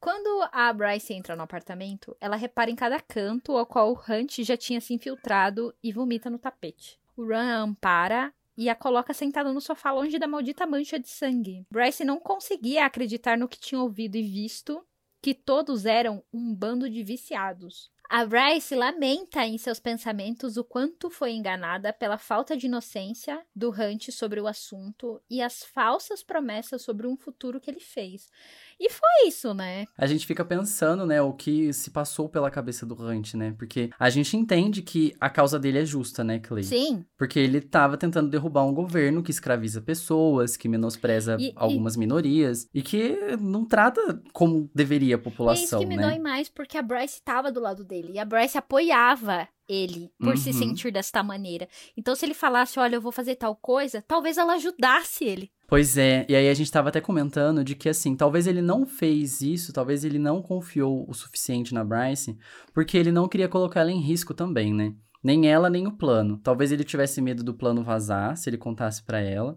[0.00, 4.40] Quando a Bryce entra no apartamento, ela repara em cada canto ao qual o Hunt
[4.40, 6.98] já tinha se infiltrado e vomita no tapete.
[7.16, 11.66] O Ran ampara e a coloca sentada no sofá longe da maldita mancha de sangue.
[11.70, 14.84] Bryce não conseguia acreditar no que tinha ouvido e visto,
[15.20, 17.90] que todos eram um bando de viciados.
[18.10, 23.70] A Bryce lamenta em seus pensamentos o quanto foi enganada pela falta de inocência do
[23.70, 28.30] Hunt sobre o assunto e as falsas promessas sobre um futuro que ele fez.
[28.78, 29.84] E foi isso, né?
[29.96, 33.54] A gente fica pensando, né, o que se passou pela cabeça do Hunt, né?
[33.56, 36.64] Porque a gente entende que a causa dele é justa, né, Clay?
[36.64, 37.04] Sim.
[37.16, 41.98] Porque ele tava tentando derrubar um governo que escraviza pessoas, que menospreza e, algumas e...
[41.98, 46.02] minorias e que não trata como deveria a população, é isso que me né?
[46.02, 50.30] dói mais, porque a Bryce tava do lado dele e a Bryce apoiava ele por
[50.30, 50.36] uhum.
[50.36, 51.68] se sentir desta maneira.
[51.96, 55.50] Então, se ele falasse, olha, eu vou fazer tal coisa, talvez ela ajudasse ele.
[55.66, 58.84] Pois é, e aí a gente tava até comentando de que assim, talvez ele não
[58.84, 62.36] fez isso, talvez ele não confiou o suficiente na Bryce,
[62.72, 64.94] porque ele não queria colocar ela em risco também, né?
[65.22, 66.38] Nem ela, nem o plano.
[66.42, 69.56] Talvez ele tivesse medo do plano vazar, se ele contasse para ela.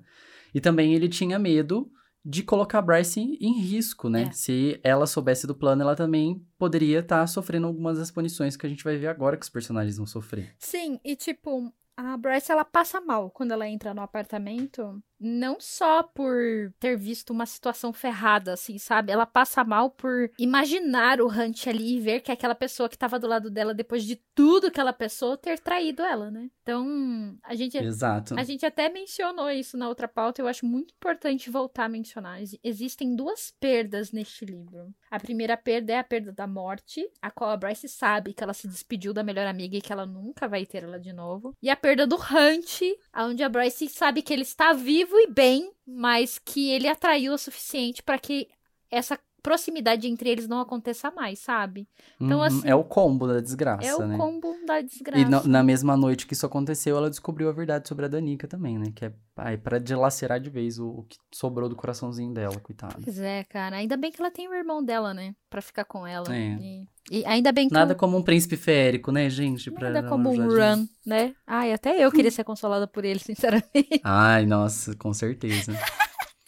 [0.56, 1.92] E também ele tinha medo
[2.30, 4.24] de colocar a Bryce em, risco, né?
[4.24, 4.32] É.
[4.34, 8.66] Se ela soubesse do plano, ela também poderia estar tá sofrendo algumas das punições que
[8.66, 10.54] a gente vai ver agora que os personagens vão sofrer.
[10.60, 16.04] Sim, e tipo, a Bryce ela passa mal quando ela entra no apartamento não só
[16.04, 16.38] por
[16.80, 19.12] ter visto uma situação ferrada, assim, sabe?
[19.12, 23.20] Ela passa mal por imaginar o Hunt ali e ver que aquela pessoa que tava
[23.20, 26.50] do lado dela, depois de tudo que ela pensou, ter traído ela, né?
[26.62, 27.78] Então, a gente.
[27.78, 28.38] Exato.
[28.38, 32.40] A gente até mencionou isso na outra pauta, eu acho muito importante voltar a mencionar.
[32.64, 34.94] Existem duas perdas neste livro.
[35.10, 38.54] A primeira perda é a perda da morte, a qual a Bryce sabe que ela
[38.54, 41.56] se despediu da melhor amiga e que ela nunca vai ter ela de novo.
[41.62, 42.82] E a perda do Hunt,
[43.16, 47.38] onde a Bryce sabe que ele está vivo e bem, mas que ele atraiu o
[47.38, 48.48] suficiente para que
[48.90, 51.88] essa proximidade entre eles não aconteça mais, sabe?
[52.20, 52.68] Então, uhum, assim.
[52.68, 53.88] É o combo da desgraça.
[53.88, 54.18] É o né?
[54.18, 55.22] combo da desgraça.
[55.22, 58.46] E na, na, mesma noite que isso aconteceu, ela descobriu a verdade sobre a Danica
[58.46, 58.92] também, né?
[58.94, 62.96] Que é ai, pra dilacerar de vez o, o, que sobrou do coraçãozinho dela, coitada.
[63.02, 63.78] Pois é, cara.
[63.78, 65.34] Ainda bem que ela tem o irmão dela, né?
[65.50, 66.26] Pra ficar com ela.
[66.36, 66.58] É.
[66.60, 67.74] E, e ainda bem que.
[67.74, 69.72] Nada como um príncipe férico, né, gente?
[69.72, 71.34] Pra Nada como um run, né?
[71.48, 74.02] Ai, até eu queria ser consolada por ele, sinceramente.
[74.04, 75.72] Ai, nossa, com certeza.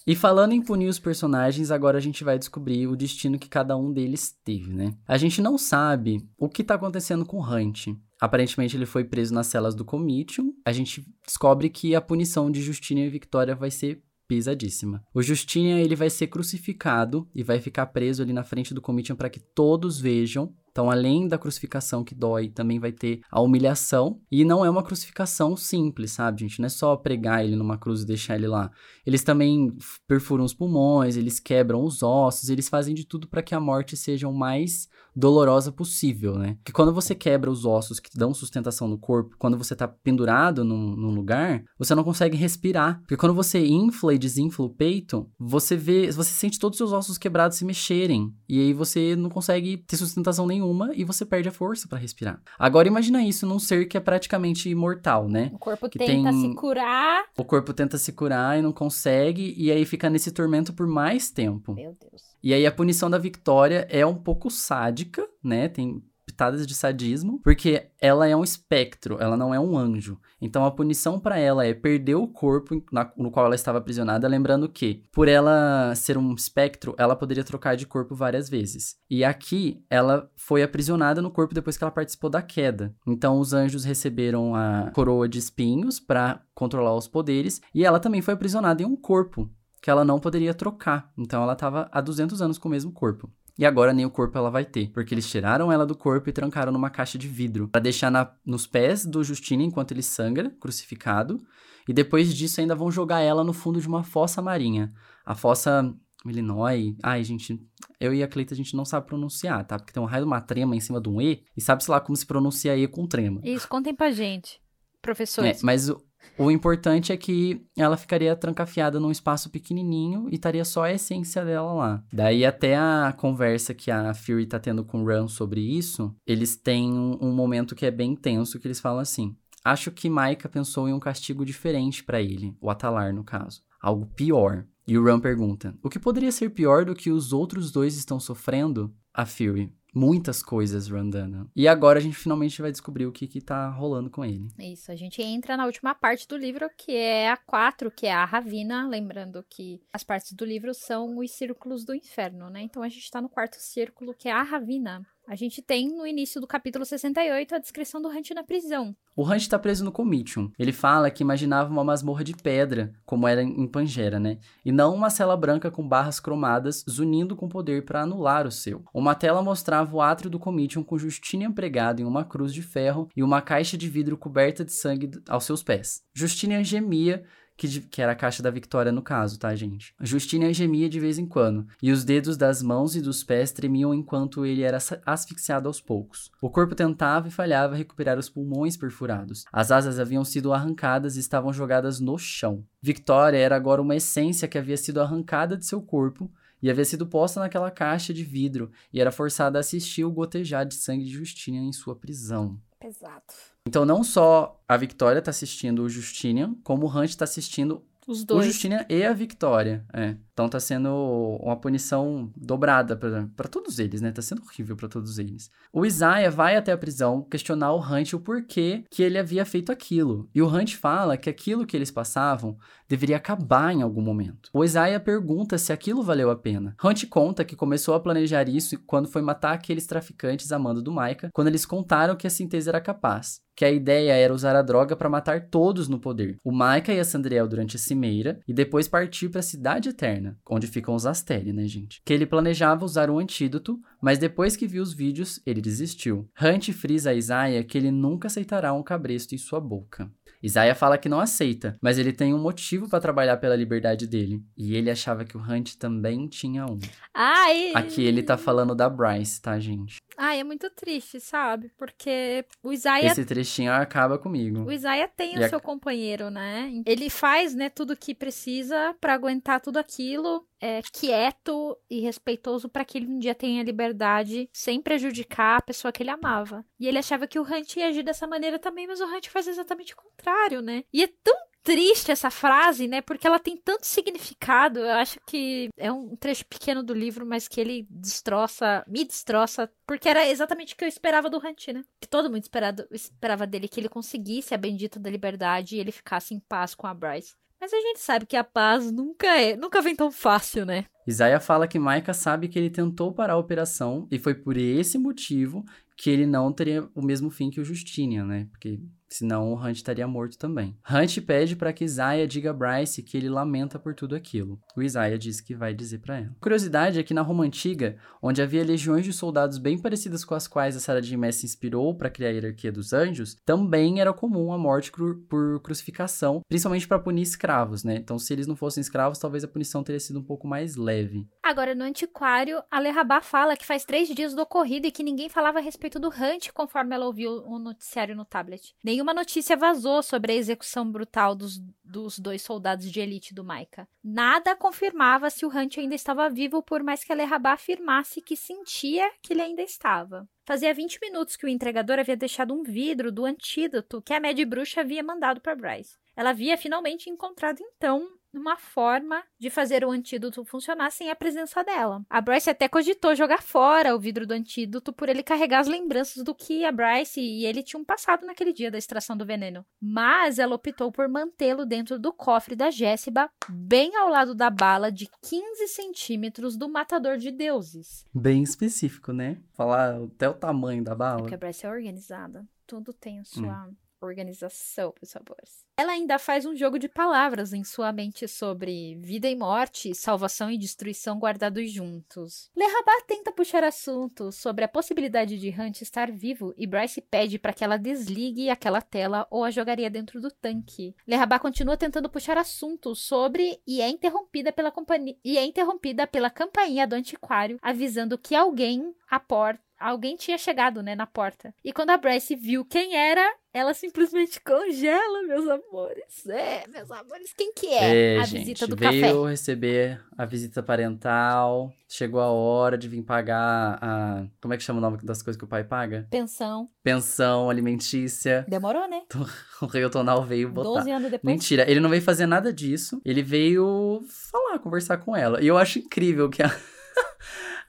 [0.09, 3.77] E falando em punir os personagens, agora a gente vai descobrir o destino que cada
[3.77, 4.95] um deles teve, né?
[5.07, 7.89] A gente não sabe o que tá acontecendo com Hunt.
[8.19, 10.51] Aparentemente ele foi preso nas celas do Comitium.
[10.65, 15.03] A gente descobre que a punição de Justina e Victoria vai ser pesadíssima.
[15.13, 19.15] O Justina ele vai ser crucificado e vai ficar preso ali na frente do Comitium
[19.15, 24.19] para que todos vejam então, além da crucificação que dói, também vai ter a humilhação.
[24.31, 26.59] E não é uma crucificação simples, sabe, gente?
[26.59, 28.71] Não é só pregar ele numa cruz e deixar ele lá.
[29.05, 29.75] Eles também
[30.07, 33.97] perfuram os pulmões, eles quebram os ossos, eles fazem de tudo para que a morte
[33.97, 36.57] seja o mais dolorosa possível, né?
[36.63, 40.63] Que quando você quebra os ossos que dão sustentação no corpo, quando você tá pendurado
[40.63, 42.99] num, num lugar, você não consegue respirar.
[43.01, 46.93] Porque quando você infla e desinfla o peito, você vê, você sente todos os seus
[46.93, 48.33] ossos quebrados se mexerem.
[48.47, 51.97] E aí você não consegue ter sustentação nenhuma nenhuma e você perde a força para
[51.97, 52.41] respirar.
[52.57, 55.49] Agora imagina isso num ser que é praticamente imortal, né?
[55.53, 56.41] O corpo que tenta tem...
[56.41, 57.25] se curar.
[57.37, 61.31] O corpo tenta se curar e não consegue e aí fica nesse tormento por mais
[61.31, 61.73] tempo.
[61.73, 62.29] Meu Deus.
[62.43, 65.67] E aí a punição da Victoria é um pouco sádica, né?
[65.67, 66.01] Tem
[66.39, 70.17] pitadas de sadismo, porque ela é um espectro, ela não é um anjo.
[70.41, 74.25] Então a punição para ela é perder o corpo na, no qual ela estava aprisionada,
[74.25, 78.95] lembrando que, por ela ser um espectro, ela poderia trocar de corpo várias vezes.
[79.09, 82.95] E aqui ela foi aprisionada no corpo depois que ela participou da queda.
[83.05, 88.21] Então os anjos receberam a coroa de espinhos para controlar os poderes, e ela também
[88.21, 89.49] foi aprisionada em um corpo
[89.81, 91.11] que ela não poderia trocar.
[91.17, 93.29] Então ela estava há 200 anos com o mesmo corpo.
[93.59, 96.31] E agora nem o corpo ela vai ter, porque eles tiraram ela do corpo e
[96.31, 100.49] trancaram numa caixa de vidro, para deixar na, nos pés do Justino enquanto ele sangra,
[100.61, 101.37] crucificado,
[101.85, 104.93] e depois disso ainda vão jogar ela no fundo de uma fossa marinha.
[105.25, 105.93] A fossa
[106.25, 106.95] Illinois.
[107.03, 107.59] Ai, gente,
[107.99, 109.77] eu e a Cleita a gente não sabe pronunciar, tá?
[109.77, 111.99] Porque tem um raio de uma trema em cima de um E, e sabe-se lá
[111.99, 113.41] como se pronuncia E com trema.
[113.43, 114.61] Isso, contem pra gente,
[115.01, 115.61] professores.
[115.61, 116.01] É, mas o,
[116.37, 121.43] O importante é que ela ficaria trancafiada num espaço pequenininho e estaria só a essência
[121.43, 122.03] dela lá.
[122.13, 126.55] Daí até a conversa que a Fury tá tendo com o Ran sobre isso, eles
[126.55, 130.87] têm um, momento que é bem tenso que eles falam assim: "Acho que Maika pensou
[130.87, 135.19] em um castigo diferente para ele, o Atalar no caso, algo pior." E o Ran
[135.19, 139.73] pergunta: "O que poderia ser pior do que os outros dois estão sofrendo?" A Fury:
[139.93, 141.47] muitas coisas Randana.
[141.55, 144.47] E agora a gente finalmente vai descobrir o que que tá rolando com ele.
[144.59, 148.13] Isso, a gente entra na última parte do livro, que é a 4, que é
[148.13, 152.61] a Ravina, lembrando que as partes do livro são os círculos do inferno, né?
[152.61, 155.05] Então a gente tá no quarto círculo, que é a Ravina.
[155.29, 158.95] A gente tem no início do capítulo 68 a descrição do Hunt na prisão.
[159.15, 160.51] O Hunt tá preso no Comitium.
[160.57, 164.39] Ele fala que imaginava uma masmorra de pedra, como era em Pangera, né?
[164.65, 168.83] E não uma cela branca com barras cromadas zunindo com poder para anular o seu.
[168.91, 173.07] Uma tela mostrava o átrio do Comitium com Justinian pregado em uma cruz de ferro
[173.15, 176.01] e uma caixa de vidro coberta de sangue aos seus pés.
[176.11, 177.23] Justinian gemia
[177.59, 179.93] que, que, era a caixa da Victoria no caso, tá, gente?
[179.99, 183.93] Justina gemia de vez em quando, e os dedos das mãos e dos pés tremiam
[183.93, 186.31] enquanto ele era asfixiado aos poucos.
[186.41, 189.43] O corpo tentava e falhava recuperar os pulmões perfurados.
[189.51, 192.63] As asas haviam sido arrancadas e estavam jogadas no chão.
[192.81, 197.05] Victoria era agora uma essência que havia sido arrancada de seu corpo e havia sido
[197.05, 201.11] posta naquela caixa de vidro e era forçada a assistir o gotejar de sangue de
[201.11, 202.57] Justina em sua prisão.
[202.79, 203.23] Pesado.
[203.67, 208.23] Então, não só a Victoria tá assistindo o Justinian, como o Hunt tá assistindo os
[208.23, 208.47] dois.
[208.47, 209.85] O Justinian e a Victoria.
[209.93, 210.15] É.
[210.39, 214.09] Então tá sendo uma punição dobrada para todos eles, né?
[214.09, 215.51] Tá sendo horrível para todos eles.
[215.73, 219.69] O Isaiah vai até a prisão questionar o Hunt o porquê que ele havia feito
[219.69, 220.29] aquilo.
[220.33, 224.49] E o Hunt fala que aquilo que eles passavam deveria acabar em algum momento.
[224.53, 226.73] O Isaiah pergunta se aquilo valeu a pena.
[226.81, 230.93] Hunt conta que começou a planejar isso quando foi matar aqueles traficantes a mando do
[230.93, 234.61] Micah, quando eles contaram que a síntese era capaz que a ideia era usar a
[234.61, 236.37] droga para matar todos no poder.
[236.45, 240.28] O Micah e a Sandriel durante a cimeira e depois partir para a Cidade Eterna,
[240.49, 242.01] onde ficam os Asteri, né, gente?
[242.05, 246.29] Que ele planejava usar um antídoto, mas depois que viu os vídeos, ele desistiu.
[246.41, 250.11] Hunt frisa a Isaiah que ele nunca aceitará um cabresto em sua boca.
[250.41, 254.41] Isaiah fala que não aceita, mas ele tem um motivo para trabalhar pela liberdade dele.
[254.57, 256.79] E ele achava que o Hunt também tinha um.
[257.13, 257.71] Ai!
[257.75, 259.97] Aqui ele tá falando da Bryce, tá, gente?
[260.17, 261.71] Ai, é muito triste, sabe?
[261.77, 263.11] Porque o Isaiah.
[263.11, 264.63] Esse trechinho acaba comigo.
[264.63, 265.49] O Isaiah tem e o a...
[265.49, 266.71] seu companheiro, né?
[266.85, 272.85] Ele faz, né, tudo que precisa para aguentar tudo aquilo é, quieto e respeitoso para
[272.85, 276.65] que ele um dia tenha liberdade sem prejudicar a pessoa que ele amava.
[276.79, 279.47] E ele achava que o Hunt ia agir dessa maneira também, mas o Hunt faz
[279.47, 280.83] exatamente o contrário, né?
[280.93, 283.01] E é tão triste essa frase, né?
[283.01, 284.79] Porque ela tem tanto significado.
[284.79, 289.71] Eu acho que é um trecho pequeno do livro, mas que ele destroça, me destroça,
[289.85, 291.83] porque era exatamente o que eu esperava do Hunt, né?
[291.99, 295.91] Que todo mundo esperado, esperava dele que ele conseguisse a bendita da liberdade e ele
[295.91, 297.35] ficasse em paz com a Bryce.
[297.59, 300.85] Mas a gente sabe que a paz nunca é, nunca vem tão fácil, né?
[301.05, 304.97] Isaiah fala que Micah sabe que ele tentou parar a operação e foi por esse
[304.97, 305.65] motivo
[305.97, 308.47] que ele não teria o mesmo fim que o Justinian, né?
[308.51, 310.77] Porque senão o Hunt estaria morto também.
[310.89, 314.59] Hunt pede para que Isaiah diga a Bryce que ele lamenta por tudo aquilo.
[314.75, 316.35] O Isaiah diz que vai dizer para ela.
[316.39, 320.47] Curiosidade é que na Roma Antiga, onde havia legiões de soldados bem parecidas com as
[320.47, 321.31] quais a Sarah J.
[321.31, 325.59] se inspirou para criar a hierarquia dos anjos, também era comum a morte cru por
[325.61, 327.95] crucificação, principalmente para punir escravos, né?
[327.95, 331.27] Então, se eles não fossem escravos, talvez a punição teria sido um pouco mais leve.
[331.43, 335.29] Agora, no antiquário, a Lerrabá fala que faz três dias do ocorrido e que ninguém
[335.29, 338.75] falava a respeito do Hunt conforme ela ouviu o noticiário no tablet.
[338.83, 343.45] Nem nenhuma notícia vazou sobre a execução brutal dos, dos dois soldados de elite do
[343.45, 343.87] Maika.
[344.03, 348.35] Nada confirmava se o Hunt ainda estava vivo, por mais que a Lerrabá afirmasse que
[348.35, 350.27] sentia que ele ainda estava.
[350.45, 354.37] Fazia 20 minutos que o entregador havia deixado um vidro do antídoto que a Mad
[354.43, 355.97] Bruxa havia mandado para Bryce.
[356.13, 361.63] Ela havia finalmente encontrado então uma forma de fazer o antídoto funcionar sem a presença
[361.63, 362.03] dela.
[362.09, 366.23] A Bryce até cogitou jogar fora o vidro do antídoto por ele carregar as lembranças
[366.23, 369.65] do que a Bryce e ele tinham passado naquele dia da extração do veneno.
[369.81, 374.91] Mas ela optou por mantê-lo dentro do cofre da Jéssica, bem ao lado da bala
[374.91, 378.05] de 15 centímetros do matador de deuses.
[378.13, 379.41] Bem específico, né?
[379.53, 381.19] Falar até o tamanho da bala.
[381.21, 382.47] Porque a Bryce é organizada.
[382.67, 383.75] Tudo tem a sua hum.
[384.01, 385.65] Organização, meus sabores.
[385.77, 390.51] Ela ainda faz um jogo de palavras em sua mente sobre vida e morte, salvação
[390.51, 392.49] e destruição guardados juntos.
[392.55, 397.53] Lerrabat tenta puxar assunto sobre a possibilidade de Hunt estar vivo e Bryce pede para
[397.53, 400.95] que ela desligue aquela tela ou a jogaria dentro do tanque.
[401.07, 406.29] Lerrabat continua tentando puxar assunto sobre e é interrompida pela companhia e é interrompida pela
[406.29, 411.53] campainha do antiquário avisando que alguém à porta alguém tinha chegado, né, na porta.
[411.63, 416.27] E quando a Bryce viu quem era, ela simplesmente congela, meus amores.
[416.27, 418.15] É, meus amores, quem que é?
[418.15, 419.29] É, a gente, visita do veio café.
[419.29, 424.25] receber a visita parental, chegou a hora de vir pagar a...
[424.41, 426.07] Como é que chama o nome das coisas que o pai paga?
[426.11, 426.69] Pensão.
[426.83, 428.45] Pensão alimentícia.
[428.47, 429.01] Demorou, né?
[429.61, 430.79] O rei Tonal veio botar.
[430.79, 431.33] 12 anos depois.
[431.33, 433.01] Mentira, ele não veio fazer nada disso.
[433.03, 435.43] Ele veio falar, conversar com ela.
[435.43, 436.49] E eu acho incrível que a,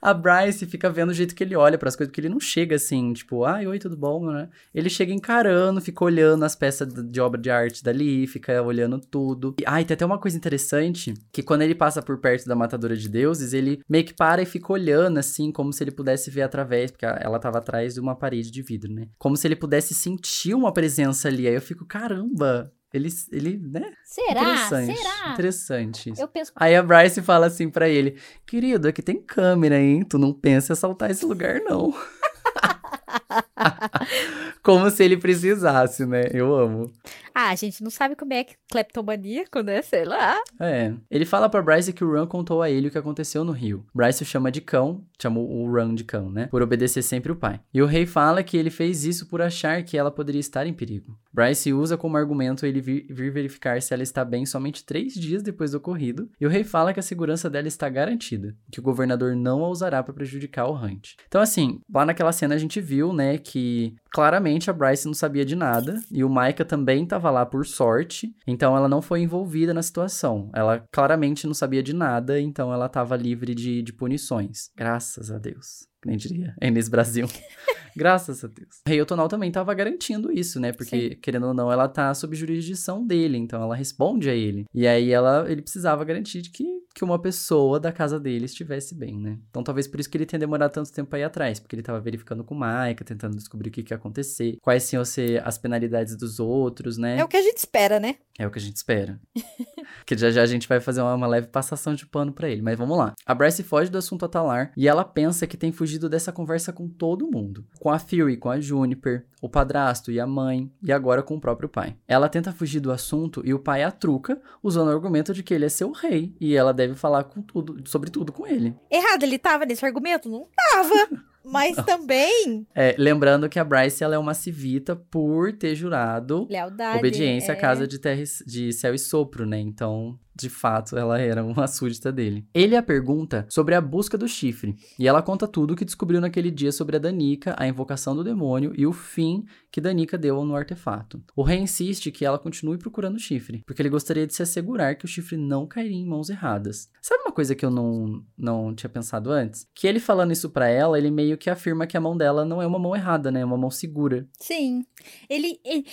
[0.01, 2.75] a Bryce fica vendo o jeito que ele olha pras coisas, porque ele não chega
[2.75, 4.49] assim, tipo, ai, oi, tudo bom, né?
[4.73, 9.55] Ele chega encarando, fica olhando as peças de obra de arte dali, fica olhando tudo.
[9.59, 12.97] E, ai, tem até uma coisa interessante, que quando ele passa por perto da matadora
[12.97, 16.41] de deuses, ele meio que para e fica olhando, assim, como se ele pudesse ver
[16.41, 19.07] através, porque ela tava atrás de uma parede de vidro, né?
[19.19, 21.47] Como se ele pudesse sentir uma presença ali.
[21.47, 23.91] Aí eu fico, caramba, ele, ele, né?
[24.03, 24.41] Será?
[24.41, 24.97] Interessante.
[24.97, 25.33] Será?
[25.33, 26.13] Interessante.
[26.17, 26.51] Eu penso.
[26.55, 30.03] Aí a Bryce fala assim pra ele: Querido, aqui tem câmera, hein?
[30.03, 31.93] Tu não pensa em assaltar esse lugar, não.
[34.63, 36.23] Como se ele precisasse, né?
[36.31, 36.91] Eu amo.
[37.33, 39.81] Ah, a gente não sabe como é que cleptomaníaco, né?
[39.81, 40.37] Sei lá.
[40.59, 40.93] É.
[41.09, 43.85] Ele fala pra Bryce que o Ran contou a ele o que aconteceu no rio.
[43.95, 46.47] Bryce o chama de cão, chamou o Ran de cão, né?
[46.47, 47.59] Por obedecer sempre o pai.
[47.73, 50.73] E o rei fala que ele fez isso por achar que ela poderia estar em
[50.73, 51.17] perigo.
[51.33, 55.41] Bryce usa como argumento ele vir, vir verificar se ela está bem somente três dias
[55.41, 56.29] depois do ocorrido.
[56.39, 59.69] E o rei fala que a segurança dela está garantida, que o governador não a
[59.69, 61.13] usará para prejudicar o Hunt.
[61.27, 65.45] Então, assim, lá naquela cena a gente viu, né, que claramente a Bryce não sabia
[65.45, 69.73] de nada e o Micah também estava lá por sorte, então ela não foi envolvida
[69.73, 70.49] na situação.
[70.53, 74.69] Ela claramente não sabia de nada, então ela estava livre de, de punições.
[74.75, 75.91] Graças a Deus.
[76.05, 76.55] Nem diria.
[76.59, 77.27] É nesse Brasil.
[77.95, 79.01] Graças a Deus.
[79.01, 80.71] Otonal também estava garantindo isso, né?
[80.71, 84.65] Porque, querendo ou não, ela tá sob jurisdição dele, então ela responde a ele.
[84.73, 88.93] E aí ela, ele precisava garantir de que, que uma pessoa da casa dele estivesse
[88.93, 89.37] bem, né?
[89.49, 91.99] Então talvez por isso que ele tenha demorado tanto tempo aí atrás, porque ele tava
[91.99, 95.57] verificando com o Maika, tentando descobrir o que, que ia acontecer, quais iam ser as
[95.57, 97.17] penalidades dos outros, né?
[97.17, 98.15] É o que a gente espera, né?
[98.37, 99.19] É o que a gente espera.
[100.05, 102.61] que já já a gente vai fazer uma, uma leve passação de pano pra ele.
[102.61, 103.13] Mas vamos lá.
[103.25, 106.87] A Bryce foge do assunto Atalar e ela pensa que tem fugido dessa conversa com
[106.87, 107.65] todo mundo.
[107.79, 111.41] Com a Fury, com a Juniper, o padrasto e a mãe, e agora com o
[111.41, 111.95] próprio pai.
[112.07, 115.53] Ela tenta fugir do assunto e o pai a truca, usando o argumento de que
[115.53, 118.75] ele é seu rei e ela deve falar com tudo, sobre tudo com ele.
[118.89, 120.29] Errado, ele tava nesse argumento?
[120.29, 121.21] Não tava.
[121.43, 122.65] Mas também.
[122.75, 126.99] É, lembrando que a Bryce ela é uma civita por ter jurado Lealdade.
[126.99, 127.55] obediência é...
[127.55, 129.59] à casa de, terra, de céu e sopro, né?
[129.59, 132.45] Então, de fato, ela era uma súdita dele.
[132.53, 136.21] Ele a pergunta sobre a busca do chifre, e ela conta tudo o que descobriu
[136.21, 140.43] naquele dia sobre a Danica, a invocação do demônio e o fim que Danica deu
[140.43, 141.21] no artefato.
[141.35, 144.95] O rei insiste que ela continue procurando o chifre, porque ele gostaria de se assegurar
[144.95, 146.89] que o chifre não cairia em mãos erradas.
[147.01, 149.67] Sabe uma coisa que eu não, não tinha pensado antes?
[149.73, 152.61] Que ele falando isso pra ela, ele meio que afirma que a mão dela não
[152.61, 153.41] é uma mão errada, né?
[153.41, 154.27] É uma mão segura.
[154.39, 154.85] Sim.
[155.29, 155.85] Ele, ele-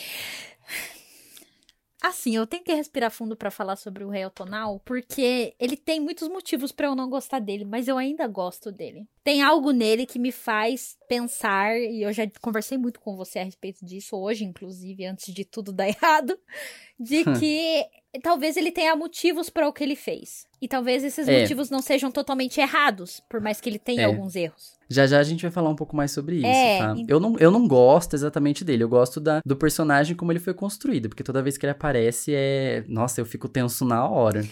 [2.02, 6.28] Assim, eu tentei respirar fundo pra falar sobre o Rei Tonal, porque ele tem muitos
[6.28, 9.08] motivos pra eu não gostar dele, mas eu ainda gosto dele.
[9.24, 13.44] Tem algo nele que me faz pensar, e eu já conversei muito com você a
[13.44, 16.38] respeito disso hoje, inclusive, antes de tudo dar errado,
[17.00, 17.84] de que
[18.22, 20.46] talvez ele tenha motivos pra o que ele fez.
[20.60, 21.40] E talvez esses É.
[21.40, 24.04] motivos não sejam totalmente errados, por mais que ele tenha É.
[24.04, 24.76] alguns erros.
[24.90, 26.94] Já já a gente vai falar um pouco mais sobre isso, É, tá?
[26.96, 30.38] ent- Eu não, eu não gosto exatamente dele, eu gosto da, do personagem como ele
[30.40, 32.84] foi construído, porque toda vez que ele aparece é.
[32.88, 34.42] Nossa, eu fico tenso na hora.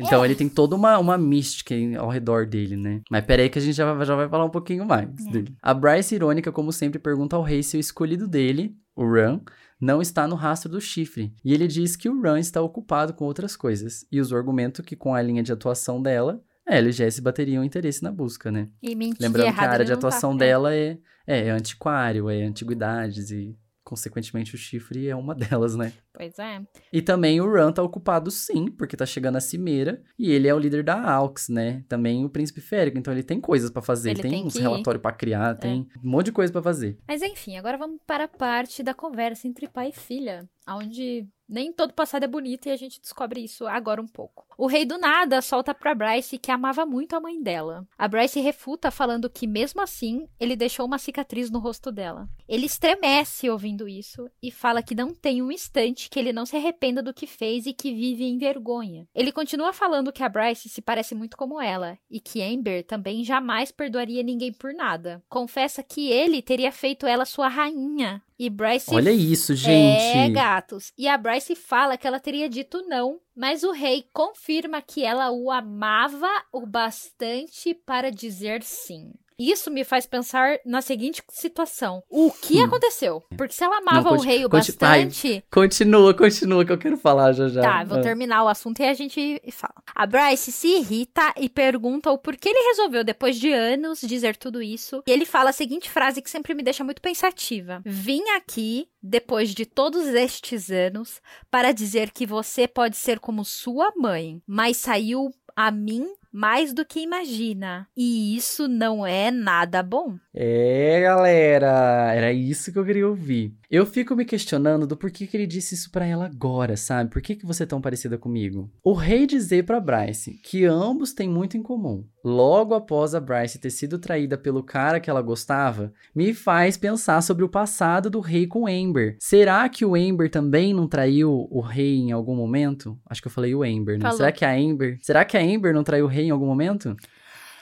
[0.00, 3.00] Então ele tem toda uma, uma mística ao redor dele, né?
[3.10, 5.54] Mas peraí que a gente já, vai- já vai falar um pouquinho mais dele.
[5.62, 9.40] A Bryce, irônica, como sempre, pergunta ao rei se o escolhido dele, o Ran,
[9.80, 11.32] não está no rastro do chifre.
[11.44, 14.06] E ele diz que o Ran está ocupado com outras coisas.
[14.12, 17.64] E usa o argumento que com a linha de atuação dela, a LGS bateria um
[17.64, 18.68] interesse na busca, né?
[18.82, 19.96] E mentir Lembrando que a área de tá.
[19.96, 20.36] atuação É.
[20.36, 23.56] dela é, é, é antiquário, é antiguidades e,
[23.92, 25.92] consequentemente, o chifre é uma delas, né?
[26.14, 26.62] Pois é.
[26.90, 30.54] E também o Ran tá ocupado sim, porque tá chegando a Cimeira, e ele é
[30.54, 31.84] o líder da Aux, né?
[31.88, 34.56] Também o Príncipe Férico, então ele tem coisas pra fazer, Ele tem, tem uns.
[34.56, 34.62] É.
[34.62, 36.98] relatórios pra criar, tem um monte de coisa pra fazer.
[37.06, 41.72] Mas enfim, agora vamos para a parte da conversa entre pai e filha, onde nem
[41.72, 44.46] todo passado é bonito e a gente descobre isso agora um pouco.
[44.56, 47.86] O rei do nada solta pra Bryce que amava muito a mãe dela.
[47.98, 52.28] A Bryce refuta falando que mesmo assim ele deixou uma cicatriz no rosto dela.
[52.48, 56.56] Ele estremece ouvindo isso e fala que não tem um instante que ele não se
[56.56, 59.06] arrependa do que fez e que vive em vergonha.
[59.14, 63.24] Ele continua falando que a Bryce se parece muito como ela e que Amber também
[63.24, 65.22] jamais perdoaria ninguém por nada.
[65.28, 68.22] Confessa que ele teria feito ela sua rainha.
[68.38, 70.00] E Bryce Olha isso, gente!
[70.00, 70.92] é, gatos.
[70.96, 75.30] E a Bryce fala que ela teria dito não, mas o rei confirma que ela
[75.30, 79.12] o amava o bastante para dizer sim.
[79.38, 82.64] Isso me faz pensar na seguinte situação: o que Hum.
[82.64, 83.22] aconteceu?
[83.36, 85.44] Porque se ela amava Não, o rei o conti- bastante.
[85.50, 87.62] Continua, continua, que eu quero falar já já.
[87.62, 88.02] Tá, vou Ah.
[88.02, 89.74] terminar o assunto e a gente fala.
[89.94, 94.62] A Bryce se irrita e pergunta o porquê ele resolveu, depois de anos, dizer tudo
[94.62, 95.02] isso.
[95.06, 99.54] E ele fala a seguinte frase que sempre me deixa muito pensativa: Vim aqui, depois
[99.54, 101.20] de todos estes anos,
[101.50, 106.84] para dizer que você pode ser como sua mãe, mas saiu a mim mais do
[106.84, 107.86] que imagina.
[107.96, 110.16] E isso não é nada bom.
[110.34, 113.54] É, galera, era isso que eu queria ouvir.
[113.70, 117.10] Eu fico me questionando do porquê que ele disse isso pra ela agora, sabe?
[117.10, 118.70] Por que, que você é tão parecida comigo?
[118.84, 123.58] O rei dizer pra Bryce que ambos têm muito em comum, logo após a Bryce
[123.58, 128.20] ter sido traída pelo cara que ela gostava, me faz pensar sobre o passado do
[128.20, 129.16] rei com Amber.
[129.18, 132.98] Será que o Amber também não traiu o rei em algum momento?
[133.08, 134.02] Acho que eu falei o Amber, né?
[134.02, 134.18] Falou.
[134.18, 136.96] Será que a Amber, será que a Amber não traiu o rei em algum momento?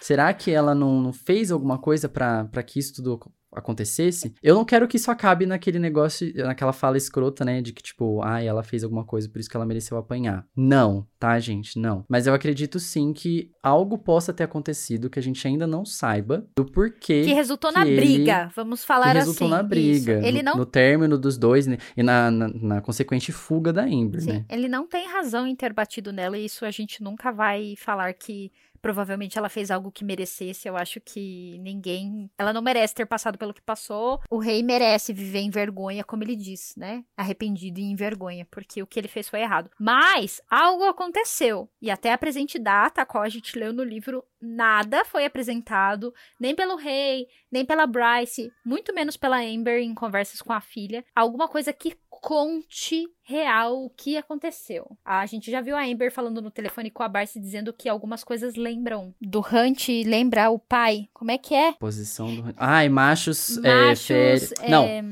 [0.00, 3.20] Será que ela não, não fez alguma coisa pra que isso tudo
[3.53, 4.34] acontecesse?
[4.42, 7.61] Eu não quero que isso acabe naquele negócio, naquela fala escrota, né?
[7.61, 10.46] De que, tipo, ai, ela fez alguma coisa, por isso que ela mereceu apanhar.
[10.57, 11.78] Não, tá, gente?
[11.78, 12.05] Não.
[12.09, 16.46] Mas eu acredito sim que algo possa ter acontecido que a gente ainda não saiba
[16.57, 17.22] do porquê.
[17.24, 19.57] Que resultou que na ele- briga, vamos falar que resultou assim.
[19.57, 20.18] na briga.
[20.18, 20.26] Isso.
[20.26, 21.78] Ele no, não no término dos dois, né?
[21.96, 24.44] E na, na, na consequente fuga da Amber, Sim, né?
[24.48, 28.12] ele não tem razão em ter batido nela e isso a gente nunca vai falar
[28.14, 28.51] que
[28.81, 30.68] provavelmente ela fez algo que merecesse.
[30.68, 32.31] Eu acho que ninguém.
[32.39, 34.20] Ela não merece ter passado pelo que passou.
[34.31, 37.05] O rei merece viver em vergonha, como ele diz, né?
[37.16, 39.70] Arrependido e em vergonha, porque o que ele fez foi errado.
[39.78, 41.68] Mas algo aconteceu.
[41.81, 46.55] E até a presente data, qual a gente leu no livro, nada foi apresentado, nem
[46.55, 51.05] pelo rei, nem pela Bryce, muito menos pela Amber em conversas com a filha.
[51.14, 54.97] Alguma coisa que conte real o que aconteceu.
[55.05, 58.22] A gente já viu a Amber falando no telefone com a Bryce dizendo que algumas
[58.22, 61.09] coisas lembram do Hunt, lembra o pai.
[61.14, 61.72] Como é que é?
[61.72, 62.55] Posição do.
[62.57, 63.57] Ai, machos.
[63.59, 65.03] é, Machos fé- Não, é,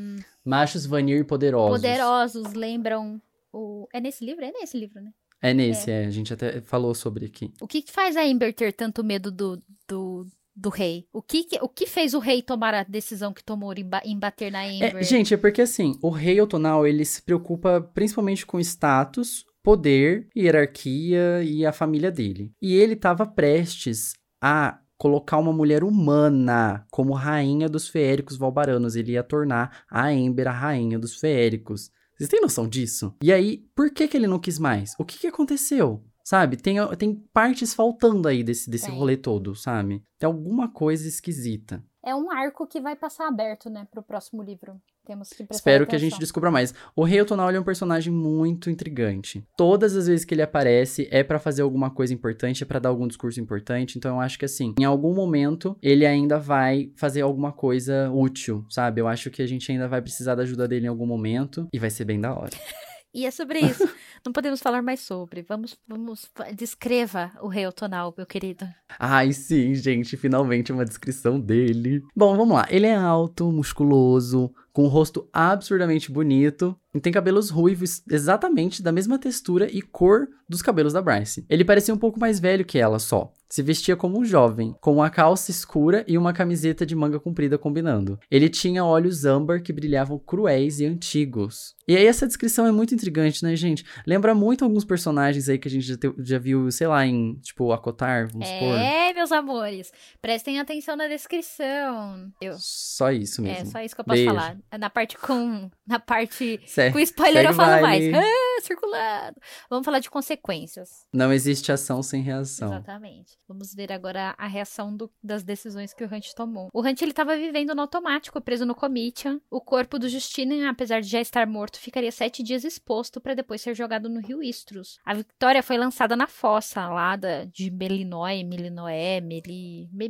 [0.45, 1.77] machos Vanir poderosos.
[1.81, 3.21] poderosos lembram
[3.53, 3.89] o.
[3.93, 4.45] É nesse livro?
[4.45, 5.11] É nesse livro, né?
[5.41, 6.05] É nesse, é.
[6.07, 7.53] A gente até falou sobre aqui.
[7.61, 10.27] O que faz a Amber ter tanto medo do, do,
[10.57, 11.07] do rei?
[11.13, 14.03] O que, que- o que fez o rei tomar a decisão que tomou em, ba-
[14.05, 14.97] em bater na Amber?
[14.97, 20.29] É, gente, é porque assim, o rei Otonal, ele se preocupa principalmente com status, poder,
[20.37, 22.53] hierarquia e a família dele.
[22.61, 28.97] E ele estava prestes a colocar uma mulher humana como rainha dos feéricos valbaranos.
[28.97, 31.91] Ele ia tornar a Ember a rainha dos feéricos.
[32.19, 33.15] Vocês têm noção disso?
[33.23, 34.93] E aí, por que, que ele não quis mais?
[34.99, 36.05] O que, que aconteceu?
[36.25, 36.57] Sabe?
[36.57, 38.99] Tem, tem partes faltando aí desse, desse Tem.
[38.99, 40.05] rolê todo, sabe?
[40.19, 41.83] Tem alguma coisa esquisita.
[42.05, 44.81] É um arco que vai passar aberto, né, pro próximo livro.
[45.09, 46.19] Temos que prestar Espero que a gente atenção.
[46.21, 46.75] descubra mais.
[46.95, 49.43] O Rei Otonal é um personagem muito intrigante.
[49.57, 52.91] Todas as vezes que ele aparece é pra fazer alguma coisa importante, é pra dar
[52.91, 53.97] algum discurso importante.
[53.97, 58.67] Então eu acho que assim, em algum momento ele ainda vai fazer alguma coisa útil,
[58.69, 59.01] sabe?
[59.01, 61.79] Eu acho que a gente ainda vai precisar da ajuda dele em algum momento e
[61.79, 62.51] vai ser bem da hora.
[63.15, 63.89] E é sobre isso.
[64.25, 65.43] Não podemos falar mais sobre.
[65.43, 68.69] Vamos, vamos, descreva o rei Otonal, meu querido.
[68.99, 72.03] Ai, sim, gente, finalmente uma descrição dele.
[72.15, 72.67] Bom, vamos lá.
[72.69, 78.93] Ele é alto, musculoso, com um rosto absurdamente bonito e tem cabelos ruivos exatamente da
[78.93, 81.45] mesma textura e cor dos cabelos da Bryce.
[81.51, 83.33] Ele parecia um pouco mais velho que ela só.
[83.51, 87.57] Se vestia como um jovem, com uma calça escura e uma camiseta de manga comprida
[87.59, 88.19] combinando.
[88.31, 91.75] Ele tinha olhos âmbar que brilhavam cruéis e antigos.
[91.87, 93.85] E aí essa descrição é muito intrigante, né, gente?
[94.07, 97.35] Lembra muito alguns personagens aí que a gente já, te- já viu, sei lá, em,
[97.37, 98.75] tipo, Acotar, vamos supor.
[98.79, 99.91] É, meus amores.
[100.21, 102.31] Prestem atenção na descrição.
[102.43, 103.71] Eu, Só isso é, mesmo.
[103.73, 104.35] só isso que eu posso Beijo.
[104.35, 104.59] falar.
[104.77, 105.71] Na parte com.
[105.87, 106.61] Na parte.
[106.93, 108.05] Com spoiler eu falo mais.
[108.15, 109.41] Ah, circulado.
[109.71, 111.07] Vamos falar de consequências.
[111.13, 112.69] Não existe ação sem reação.
[112.73, 113.39] Exatamente.
[113.47, 116.69] Vamos ver agora a reação do- das decisões que o Hunt tomou.
[116.73, 119.41] O Hunt ele estava vivendo no automático, preso no Comitian.
[119.51, 123.61] O corpo do Justinian, apesar de já estar morto, ficaria sete dias exposto para depois
[123.61, 124.99] ser jogado no rio Istros.
[125.05, 129.89] A Victoria foi lançada na fossa lá da, de Melinói, Melinoé, Meli...
[129.93, 130.09] Me-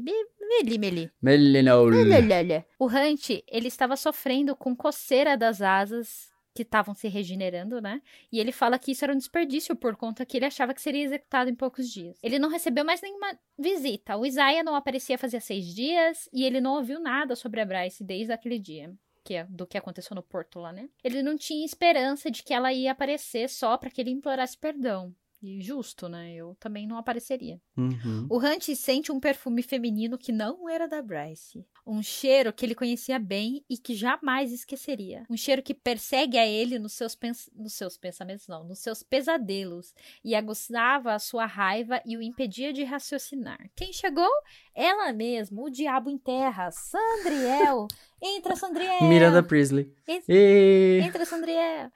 [0.48, 1.10] me- Meli, Meli.
[1.22, 1.86] Melinol.
[1.88, 2.64] Lelelele.
[2.78, 8.02] O Hunt, ele estava sofrendo com coceira das asas que estavam se regenerando, né?
[8.32, 11.04] E ele fala que isso era um desperdício por conta que ele achava que seria
[11.04, 12.18] executado em poucos dias.
[12.20, 14.16] Ele não recebeu mais nenhuma visita.
[14.16, 18.02] O Isaiah não aparecia fazia seis dias e ele não ouviu nada sobre a Bryce
[18.02, 18.92] desde aquele dia.
[19.24, 20.88] Que é do que aconteceu no porto lá, né?
[21.04, 25.14] Ele não tinha esperança de que ela ia aparecer só para que ele implorasse perdão.
[25.40, 26.34] E justo, né?
[26.34, 27.60] Eu também não apareceria.
[27.76, 28.26] Uhum.
[28.28, 31.64] O Hunt sente um perfume feminino que não era da Bryce.
[31.86, 35.24] Um cheiro que ele conhecia bem e que jamais esqueceria.
[35.30, 39.04] Um cheiro que persegue a ele nos seus, pens nos seus pensamentos, não, nos seus
[39.04, 39.94] pesadelos.
[40.24, 43.70] E aguçava a sua raiva e o impedia de raciocinar.
[43.76, 44.28] Quem chegou?
[44.74, 47.86] Ela mesma, o diabo em terra, Sandriel.
[48.20, 49.04] Entra, Sandriel.
[49.04, 49.94] Miranda Priestley.
[50.06, 51.00] Entra, E...
[51.00, 51.92] entra, Sandriel.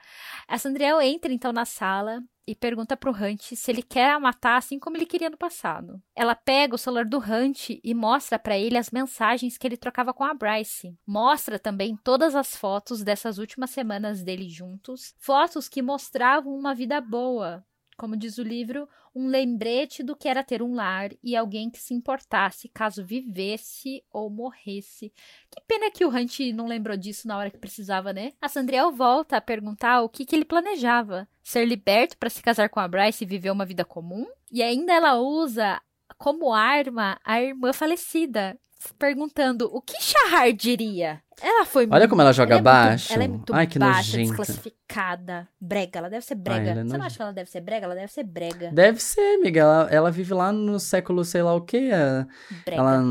[0.47, 4.57] A Sandriel entra então na sala e pergunta pro Hunt se ele quer a matar
[4.57, 6.01] assim como ele queria no passado.
[6.15, 10.13] Ela pega o celular do Hunt e mostra para ele as mensagens que ele trocava
[10.13, 10.97] com a Bryce.
[11.05, 16.99] Mostra também todas as fotos dessas últimas semanas dele juntos, fotos que mostravam uma vida
[16.99, 17.65] boa.
[17.97, 21.79] Como diz o livro, um lembrete do que era ter um lar e alguém que
[21.79, 25.13] se importasse caso vivesse ou morresse.
[25.51, 28.33] Que pena que o Hunt não lembrou disso na hora que precisava, né?
[28.41, 31.27] A Sandriel volta a perguntar o que, que ele planejava.
[31.43, 34.25] Ser liberto para se casar com a Bryce e viver uma vida comum?
[34.51, 35.81] E ainda ela usa
[36.17, 38.57] como arma a irmã falecida,
[38.99, 41.21] perguntando o que Shahar diria.
[41.41, 43.13] Ela foi Olha como ela joga é muito- baixo.
[43.13, 44.27] ela é muito Ai, que baixa, nojenta.
[44.27, 45.47] desclassificada.
[45.59, 46.69] Brega, ela deve ser brega.
[46.71, 47.85] ela é Você não acha que ela deve ser brega?
[47.85, 48.71] Ela deve ser brega.
[48.71, 49.59] Deve ser, amiga.
[49.61, 51.89] Ela, ela vive lá no século sei lá o quê.
[51.93, 52.27] a-
[52.65, 52.81] Brega.
[52.81, 53.03] Ela,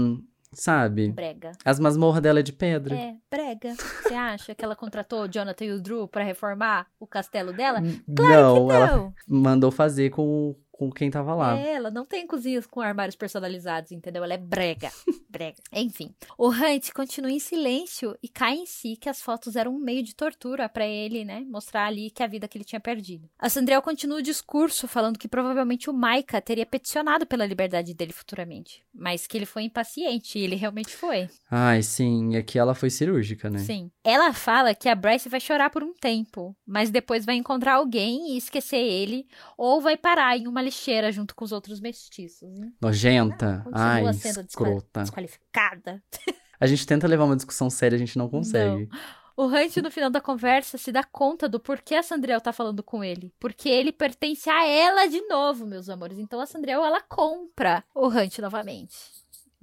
[0.53, 1.11] sabe?
[1.11, 1.53] Brega.
[1.65, 2.95] As masmorras dela é de pedra.
[2.95, 3.75] É, brega.
[3.75, 7.81] Você acha que ela contratou o Jonathan e o Drew pra reformar o castelo dela?
[8.07, 9.15] não, ela Não.
[9.27, 11.57] mandou fazer com, com quem tava lá.
[11.57, 14.25] É, ela não tem cozinhas com armários personalizados, entendeu?
[14.25, 14.91] Ela é brega.
[15.31, 15.57] brega.
[15.73, 16.13] Enfim.
[16.37, 20.03] O Hunt continua em silêncio e cai em si que as fotos eram um meio
[20.03, 21.45] de tortura pra ele, né?
[21.49, 23.29] Mostrar ali que a vida que ele tinha perdido.
[23.39, 28.13] A Sandriel continua o discurso falando que provavelmente o Maika teria peticionado pela liberdade dele
[28.13, 28.83] futuramente.
[28.93, 31.29] Mas que ele foi impaciente e ele realmente foi.
[31.51, 32.33] Ai, sim.
[32.33, 33.59] E aqui ela foi cirúrgica, né?
[33.59, 33.91] Sim.
[34.03, 38.33] Ela fala que a Bryce vai chorar por um tempo, mas depois vai encontrar alguém
[38.33, 39.27] e esquecer ele,
[39.57, 42.59] ou vai parar em uma lixeira junto com os outros mestiços.
[42.59, 42.73] Né?
[42.81, 43.61] Nojenta.
[43.65, 45.01] Continua Ai, sendo escrota.
[45.03, 46.03] desqualificada.
[46.59, 48.89] A gente tenta levar uma discussão séria, a gente não consegue.
[49.37, 52.85] O Hunt, no final da conversa, se dá conta do porquê a Sandriel tá falando
[52.85, 53.35] com ele.
[53.41, 56.19] Porque ele pertence a ela de novo, meus amores.
[56.19, 58.95] Então a Sandriel, ela compra o Hunt novamente.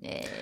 [0.04, 0.39] É...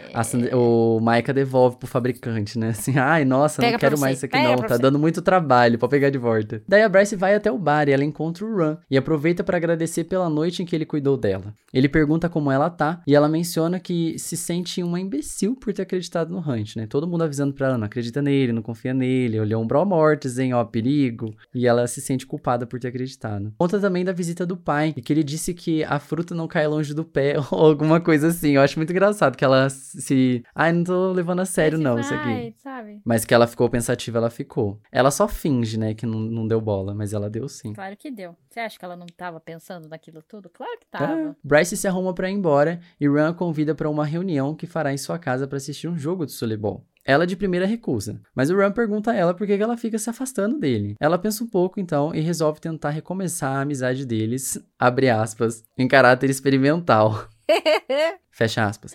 [0.56, 2.70] O Maika devolve pro fabricante, né?
[2.70, 5.22] Assim, ai, nossa, Pega não quero mais isso aqui pega não, tá você." dando muito
[5.22, 6.62] trabalho pra pegar de volta.
[6.68, 9.58] Daí a Bryce vai até o bar e ela encontra o Ran e aproveita pra
[9.58, 11.54] agradecer pela noite em que ele cuidou dela.
[11.74, 15.84] Ele pergunta como ela tá e ela menciona que se sente uma imbecil por ter
[15.84, 16.88] acreditado no Hunt, né?
[16.88, 20.40] Todo mundo avisando pra ela, não acredita nele, não confia nele, olhou um bro mortis,
[20.40, 21.34] hein, ó, perigo.
[21.54, 23.54] E ela se sente culpada por ter acreditado.
[23.58, 26.68] Conta também da visita do pai e que ele disse que a fruta não cai
[26.68, 28.56] longe do pé ou alguma coisa assim.
[28.56, 30.44] Eu acho muito engraçado que ela se...
[30.54, 32.54] Ai, não tô levando a sério não isso aqui.
[32.58, 33.02] Sabe?
[33.04, 34.80] Mas que ela ficou pensativa, ela ficou.
[34.92, 37.74] Ela só finge, né, que não, não deu bola, mas ela deu sim.
[37.74, 38.36] Claro que deu.
[38.50, 40.50] Você acha que ela não tava pensando naquilo tudo?
[40.50, 40.98] Claro que É.
[41.00, 41.36] tava.
[41.44, 44.94] Bryce se arruma pra ir embora e Ran a convida pra uma reunião que fará
[44.94, 46.86] em sua casa pra assistir um jogo de softball.
[47.06, 49.98] Ela de primeira recusa, mas o Ran pergunta a ela por que que ela fica
[49.98, 50.94] se afastando dele.
[51.00, 55.88] Ela pensa um pouco então e resolve tentar recomeçar a amizade deles, abre aspas, em
[55.88, 57.26] caráter experimental.
[58.30, 58.94] Fecha aspas.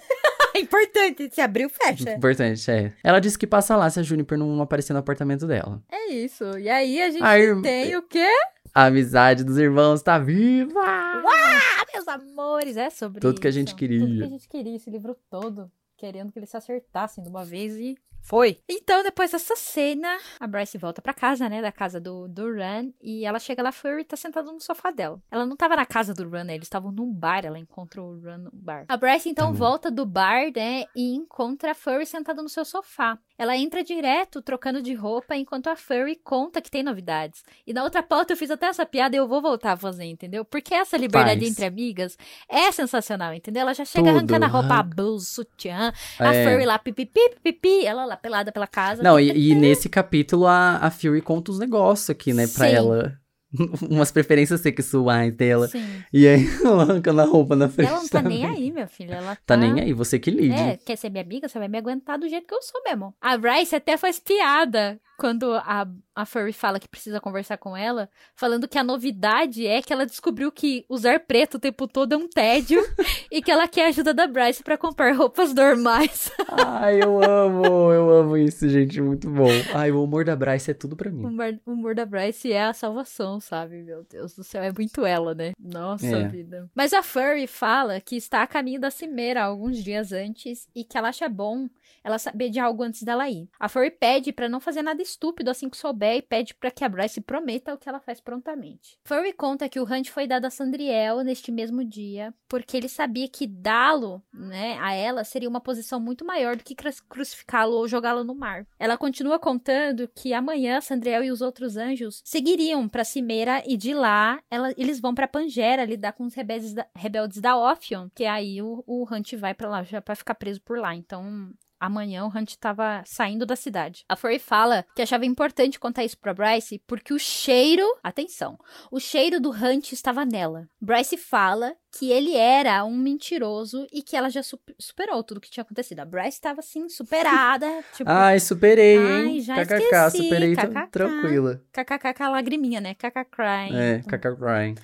[0.54, 2.12] É importante, se abriu, fecha.
[2.14, 2.92] Importante, é.
[3.02, 5.82] Ela disse que passa lá se a Juniper não aparecer no apartamento dela.
[5.90, 6.44] É isso.
[6.58, 8.28] E aí a gente A irmã- tem o quê?
[8.74, 10.80] A amizade dos irmãos tá viva!
[10.82, 13.58] Ah, meus amores, é sobre Tudo que a isso.
[13.58, 14.00] gente queria.
[14.00, 15.70] Tudo que a gente queria, esse livro todo.
[15.96, 18.60] Querendo que eles se acertassem de uma vez e foi.
[18.68, 21.60] Então, depois dessa cena, a Bryce volta pra casa, né?
[21.60, 22.90] Da casa do, do Ran.
[23.02, 25.20] E ela chega lá, Furry tá sentada no sofá dela.
[25.30, 26.54] Ela não tava na casa do Ran, né?
[26.54, 27.44] Eles estavam num bar.
[27.44, 28.84] Ela encontra o Ran no bar.
[28.88, 29.58] A Bryce, então, Tá bom.
[29.58, 30.84] volta do bar, né?
[30.94, 33.18] E encontra a Furry sentada no seu sofá.
[33.42, 37.42] Ela entra direto, trocando de roupa, enquanto a Furry conta que tem novidades.
[37.66, 40.04] E na outra pauta eu fiz até essa piada e eu vou voltar a fazer,
[40.04, 40.44] entendeu?
[40.44, 41.50] Porque essa liberdade Faz.
[41.50, 42.16] entre amigas
[42.48, 43.62] é sensacional, entendeu?
[43.62, 46.44] Ela já chega Tudo, arrancando a roupa, a blusa, sutiã, a É.
[46.44, 49.02] Furry lá, pipipi, pipipi, ela lá pelada pela casa.
[49.02, 52.74] Não, e, e nesse capítulo a, a Fury conta uns negócios aqui, né, pra Sim.
[52.76, 53.21] ela.
[53.90, 55.68] Umas preferências sexuais dela.
[55.68, 55.84] Sim.
[56.12, 57.88] E aí, arrancando a roupa na frente.
[57.88, 59.14] Ela não tá nem aí, minha filha.
[59.14, 60.54] Ela tá, Tá nem aí, você que lide.
[60.54, 61.48] É, quer ser minha amiga?
[61.48, 63.14] Você vai me aguentar do jeito que eu sou mesmo.
[63.20, 68.10] A Bryce até faz piada quando a, a Furry fala que precisa conversar com ela,
[68.34, 72.16] falando que a novidade é que ela descobriu que usar preto o tempo todo é
[72.16, 72.80] um tédio
[73.30, 76.28] e que ela quer a ajuda da Bryce pra comprar roupas normais.
[76.48, 79.46] Ai, eu amo, eu amo isso, gente, muito bom.
[79.72, 81.24] Ai, o humor da Bryce é tudo pra O mim.
[81.24, 83.80] humor, o humor da Bryce é a salvação, sabe?
[83.84, 85.52] Meu Deus do céu, é muito ela, né?
[85.56, 86.26] Nossa É.
[86.26, 86.68] vida.
[86.74, 90.98] Mas a Furry fala que está a caminho da Cimeira alguns dias antes e que
[90.98, 91.68] ela acha bom
[92.04, 93.48] ela saber de algo antes dela ir.
[93.60, 96.84] A Furry pede pra não fazer nada estúpido assim que souber e pede para que
[96.84, 98.98] a Bryce prometa o que ela faz prontamente.
[99.04, 103.28] Furry conta que o Hunt foi dado a Sandriel neste mesmo dia, porque ele sabia
[103.28, 106.74] que dá-lo, né, a ela seria uma posição muito maior do que
[107.08, 108.66] crucificá-lo ou jogá-lo no mar.
[108.78, 113.94] Ela continua contando que amanhã Sandriel e os outros anjos seguiriam para Cimeira e de
[113.94, 118.24] lá ela, eles vão para Pangera lidar com os rebeldes da, rebeldes da Ophion, que
[118.24, 120.94] aí o, o Hunt vai para lá já para ficar preso por lá.
[120.94, 121.52] Então
[121.82, 124.04] amanhã o Hunt estava saindo da cidade.
[124.08, 128.56] A Furry fala que achava importante contar isso pra Bryce porque o cheiro, atenção,
[128.90, 130.68] o cheiro do Hunt estava nela.
[130.80, 134.42] Bryce fala que ele era um mentiroso e que ela já
[134.78, 135.98] superou tudo que tinha acontecido.
[136.00, 137.66] A Bryce estava assim, superada.
[137.96, 139.26] Tipo, ai, superei, hein?
[139.26, 140.22] Ai, já KKK, esqueci.
[140.22, 140.86] superei KKK.
[140.90, 141.62] tranquila.
[141.72, 142.94] KKK, lagriminha, né?
[142.94, 143.76] KKK crying.
[143.76, 144.74] É, KKK crying.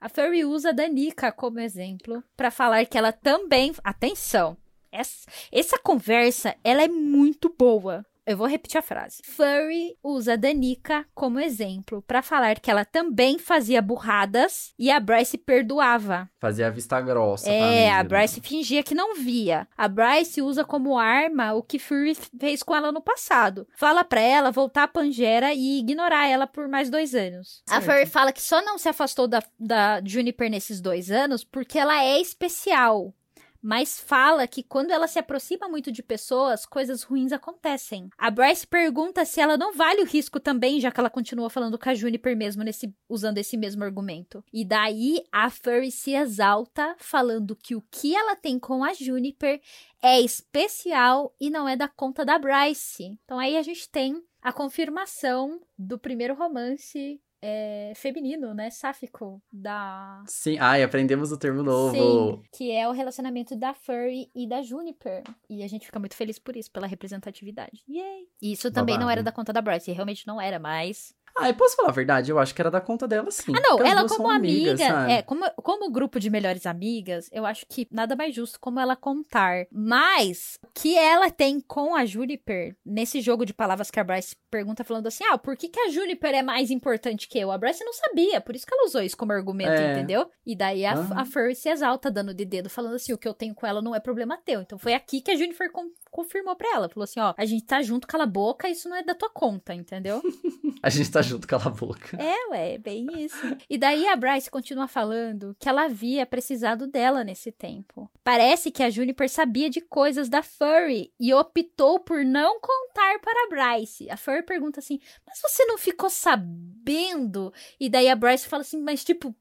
[0.00, 4.56] A Furry usa a Danica como exemplo para falar que ela também, atenção,
[4.98, 8.04] essa, essa conversa, ela é muito boa.
[8.28, 9.22] Eu vou repetir a frase.
[9.24, 15.38] Furry usa Danica como exemplo para falar que ela também fazia burradas e a Bryce
[15.38, 16.28] perdoava.
[16.38, 17.48] Fazia a vista grossa.
[17.50, 19.66] É, a Bryce fingia que não via.
[19.74, 23.66] A Bryce usa como arma o que Fury fez com ela no passado.
[23.74, 27.62] Fala pra ela voltar a Pangera e ignorar ela por mais dois anos.
[27.66, 27.78] Certo.
[27.78, 31.78] A Furry fala que só não se afastou da, da Juniper nesses dois anos porque
[31.78, 33.14] ela é especial
[33.62, 38.08] mas fala que quando ela se aproxima muito de pessoas, coisas ruins acontecem.
[38.16, 41.78] A Bryce pergunta se ela não vale o risco também, já que ela continua falando
[41.78, 44.44] com a Juniper mesmo nesse, usando esse mesmo argumento.
[44.52, 49.60] E daí a Furry se exalta, falando que o que ela tem com a Juniper
[50.02, 53.18] é especial e não é da conta da Bryce.
[53.24, 58.70] Então aí a gente tem a confirmação do primeiro romance é, feminino, né?
[58.70, 60.22] Sáfico da.
[60.26, 61.94] Sim, ai, aprendemos o termo novo.
[61.94, 65.22] Sim, que é o relacionamento da Furry e da Juniper.
[65.48, 67.82] E a gente fica muito feliz por isso, pela representatividade.
[67.88, 68.28] Yay!
[68.42, 69.04] E isso também Babado.
[69.04, 71.92] não era da conta da Bryce, realmente não era, mas ah, eu posso falar a
[71.92, 72.30] verdade?
[72.32, 73.52] Eu acho que era da conta dela, sim.
[73.56, 77.64] Ah, não, ela como amiga, amigas, é, como, como grupo de melhores amigas, eu acho
[77.68, 79.66] que nada mais justo como ela contar.
[79.70, 84.36] Mas, o que ela tem com a Juniper, nesse jogo de palavras que a Bryce
[84.50, 87.50] pergunta, falando assim, ah, por que, que a Juniper é mais importante que eu?
[87.50, 89.92] A Bryce não sabia, por isso que ela usou isso como argumento, é.
[89.92, 90.30] entendeu?
[90.46, 91.18] E daí a, uhum.
[91.18, 93.82] a Furry se exalta, dando de dedo, falando assim, o que eu tenho com ela
[93.82, 94.60] não é problema teu.
[94.60, 95.70] Então foi aqui que a Juniper
[96.10, 96.88] confirmou pra ela.
[96.88, 99.30] Falou assim: ó, a gente tá junto, cala a boca, isso não é da tua
[99.30, 100.22] conta, entendeu?
[100.82, 102.16] a gente tá junto, cala a boca.
[102.20, 103.56] É, ué, bem isso.
[103.68, 108.10] E daí a Bryce continua falando que ela havia precisado dela nesse tempo.
[108.24, 113.44] Parece que a Juniper sabia de coisas da Furry e optou por não contar para
[113.44, 114.10] a Bryce.
[114.10, 117.52] A Furry pergunta assim: Mas você não ficou sabendo?
[117.78, 119.34] E daí a Bryce fala assim: Mas tipo.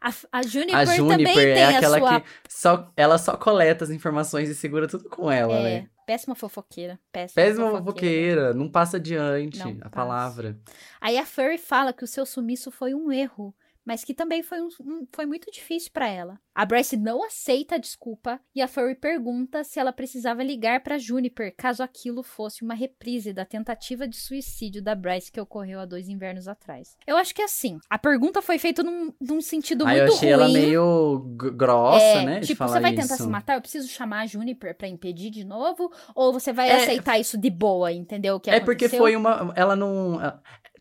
[0.00, 2.20] A, a Juniper, a Juniper também é tem aquela a sua...
[2.20, 5.88] que só, ela só coleta as informações e segura tudo com ela, é, né?
[6.06, 6.98] Péssima fofoqueira.
[7.12, 7.84] Péssima, péssima fofoqueira.
[7.84, 8.54] fofoqueira.
[8.54, 9.90] Não passa adiante não a passa.
[9.90, 10.58] palavra.
[11.00, 13.54] Aí a Furry fala que o seu sumiço foi um erro
[13.84, 16.38] mas que também foi, um, um, foi muito difícil para ela.
[16.54, 20.98] A Bryce não aceita a desculpa e a Furry pergunta se ela precisava ligar para
[20.98, 25.86] Juniper caso aquilo fosse uma reprise da tentativa de suicídio da Bryce que ocorreu há
[25.86, 26.96] dois invernos atrás.
[27.06, 27.78] Eu acho que é assim.
[27.88, 30.42] A pergunta foi feita num, num sentido muito eu achei ruim.
[30.42, 32.40] ela meio grossa, é, né?
[32.40, 33.24] Tipo, você vai tentar isso.
[33.24, 33.54] se matar?
[33.54, 35.90] Eu preciso chamar a Juniper para impedir de novo?
[36.14, 38.36] Ou você vai é, aceitar isso de boa, entendeu?
[38.36, 38.88] O que é aconteceu?
[38.88, 39.52] porque foi uma.
[39.56, 40.20] Ela não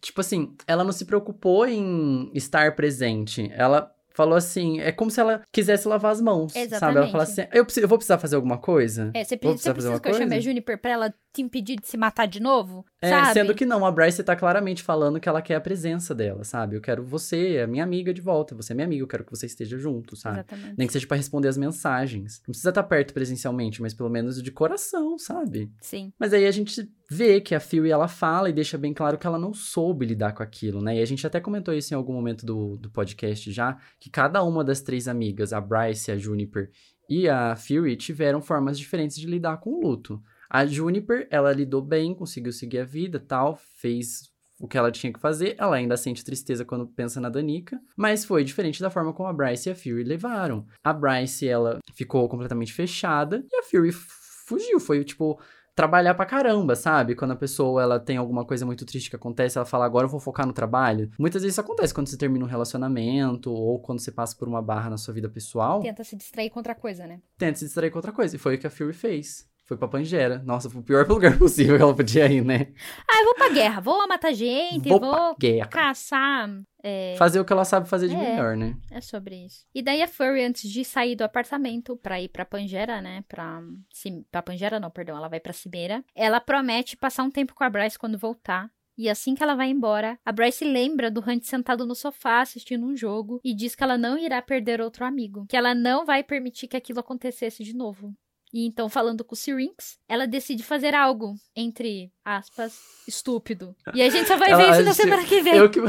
[0.02, 3.50] tipo assim, ela não se preocupou em estar presente.
[3.54, 6.80] Ela falou assim, é como se ela quisesse lavar as mãos, Exatamente.
[6.80, 6.98] sabe?
[6.98, 9.12] Ela fala assim, eu, preciso, eu vou precisar fazer alguma coisa?
[9.14, 11.98] É, você, você precisa que eu chame a Juniper pra ela te impedir de se
[11.98, 12.86] matar de novo?
[13.02, 13.34] É, sabe?
[13.34, 16.76] sendo que não, a Bryce tá claramente falando que ela quer a presença dela, sabe?
[16.76, 19.32] Eu quero você, a minha amiga de volta, você é minha amiga, eu quero que
[19.32, 20.40] você esteja junto, sabe?
[20.40, 20.76] Exatamente.
[20.78, 22.40] Nem que seja para responder as mensagens.
[22.42, 25.72] Não precisa estar perto presencialmente, mas pelo menos de coração, sabe?
[25.82, 26.12] Sim.
[26.20, 29.26] Mas aí a gente vê que a Fury ela fala e deixa bem claro que
[29.26, 30.98] ela não soube lidar com aquilo, né?
[30.98, 34.44] E a gente até comentou isso em algum momento do, do podcast já, que cada
[34.44, 36.70] uma das três amigas, a Bryce, a Juniper
[37.10, 40.22] e a Fury, tiveram formas diferentes de lidar com o luto.
[40.50, 45.14] A Juniper, ela lidou bem, conseguiu seguir a vida, tal, fez o que ela tinha
[45.14, 45.56] que fazer.
[45.58, 49.34] Ela ainda sente tristeza quando pensa na Danica, mas foi diferente da forma como a
[49.34, 50.66] Bryce e a Fury levaram.
[50.84, 55.40] A Bryce, ela ficou completamente fechada e a Fury fugiu, foi tipo
[55.76, 57.16] trabalhar pra caramba, sabe?
[57.16, 60.10] Quando a pessoa ela tem alguma coisa muito triste que acontece, ela fala, agora eu
[60.10, 61.10] vou focar no trabalho.
[61.18, 64.62] Muitas vezes isso acontece quando você termina um relacionamento ou quando você passa por uma
[64.62, 65.80] barra na sua vida pessoal.
[65.80, 67.22] Tenta se distrair com outra coisa, né?
[67.38, 68.36] Tenta se distrair com outra coisa.
[68.36, 70.42] E foi o que a Fury fez Foi pra Pangera.
[70.44, 72.74] Nossa, foi o pior lugar possível que ela podia ir, né?
[73.08, 75.68] Ah, eu vou pra guerra, vou matar gente, Vou vou, guerra.
[75.68, 76.50] caçar.
[76.84, 78.18] É, Fazer o que ela sabe fazer de É.
[78.18, 78.76] melhor, né?
[78.90, 79.68] é sobre isso.
[79.76, 83.24] E daí a Furry, antes de sair do apartamento pra ir pra Pangera, né?
[83.28, 83.62] Pra,
[84.32, 86.04] pra Pangera, não, perdão, ela vai pra Cimeira.
[86.16, 88.72] Ela promete passar um tempo com a Bryce quando voltar.
[88.98, 92.86] E assim que ela vai embora, a Bryce lembra do Hunt sentado no sofá assistindo
[92.88, 96.24] um jogo e diz que ela não irá perder outro amigo, que ela não vai
[96.24, 98.14] permitir que aquilo acontecesse de novo.
[98.52, 102.74] E então, falando com o Syrinx, ela decide fazer algo, entre aspas,
[103.08, 103.76] estúpido.
[103.94, 105.56] E a gente só vai Ela- ver isso a na semana que vem.
[105.56, 105.80] Eu que.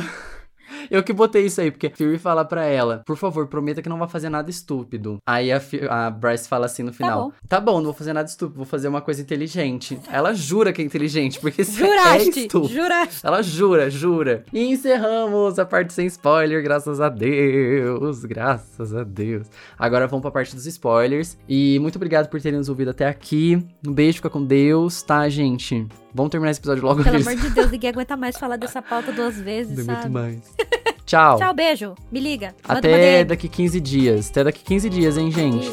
[0.90, 3.98] Eu que botei isso aí, porque Fury fala pra ela, por favor, prometa que não
[3.98, 5.18] vai fazer nada estúpido.
[5.26, 7.32] Aí a, a Bryce fala assim no final: bom.
[7.48, 9.98] Tá bom, não vou fazer nada estúpido, vou fazer uma coisa inteligente.
[10.10, 12.68] Ela jura que é inteligente, porque se é estúpido.
[12.68, 13.20] juraste.
[13.26, 14.44] Ela jura, jura.
[14.52, 18.24] E encerramos a parte sem spoiler, graças a Deus.
[18.24, 19.46] Graças a Deus.
[19.78, 21.38] Agora vamos pra parte dos spoilers.
[21.48, 23.64] E muito obrigado por terem nos ouvido até aqui.
[23.86, 25.86] Um beijo, fica com Deus, tá, gente?
[26.14, 27.02] Vamos terminar esse episódio logo.
[27.04, 30.08] Pelo amor de Deus, ninguém aguenta mais falar dessa pauta duas vezes, Tem sabe?
[30.08, 30.54] muito mais.
[31.06, 31.38] Tchau.
[31.38, 31.94] Tchau, beijo.
[32.10, 32.54] Me liga.
[32.66, 34.30] Manda Até daqui 15 dias.
[34.30, 35.70] Até daqui 15 dias, hein, gente?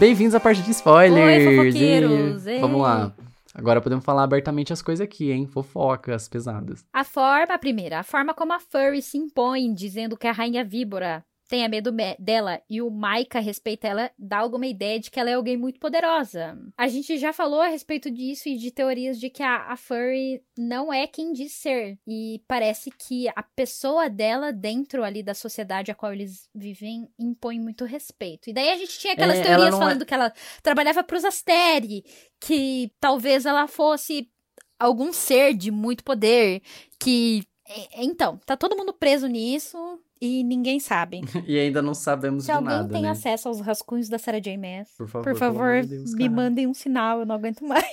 [0.00, 1.46] Bem-vindos à parte de spoilers.
[1.46, 2.46] Oi, fofoqueiros.
[2.46, 2.58] Ei.
[2.58, 3.12] Vamos lá.
[3.60, 5.46] Agora podemos falar abertamente as coisas aqui, hein?
[5.46, 6.82] Fofocas pesadas.
[6.94, 11.22] A forma, primeira, a forma como a Furry se impõe, dizendo que a rainha víbora
[11.50, 15.28] tenha medo me- dela e o Maika respeita ela, dá alguma ideia de que ela
[15.28, 16.56] é alguém muito poderosa.
[16.78, 20.42] A gente já falou a respeito disso e de teorias de que a, a Furry
[20.56, 21.98] não é quem diz ser.
[22.06, 27.58] E parece que a pessoa dela dentro ali da sociedade a qual eles vivem impõe
[27.58, 28.48] muito respeito.
[28.48, 30.32] E daí a gente tinha aquelas É, teorias é- falando que ela
[30.62, 32.04] trabalhava pros Asteri,
[32.38, 34.30] que talvez ela fosse
[34.78, 36.62] algum ser de muito poder
[36.98, 39.76] que é, então tá todo mundo preso nisso
[40.20, 43.10] e ninguém sabe E ainda não sabemos se de alguém nada, tem né?
[43.10, 44.56] acesso aos rascunhos da Sarah J.
[44.56, 47.84] Maas Por favor, por favor Deus, me mandem um sinal eu não aguento mais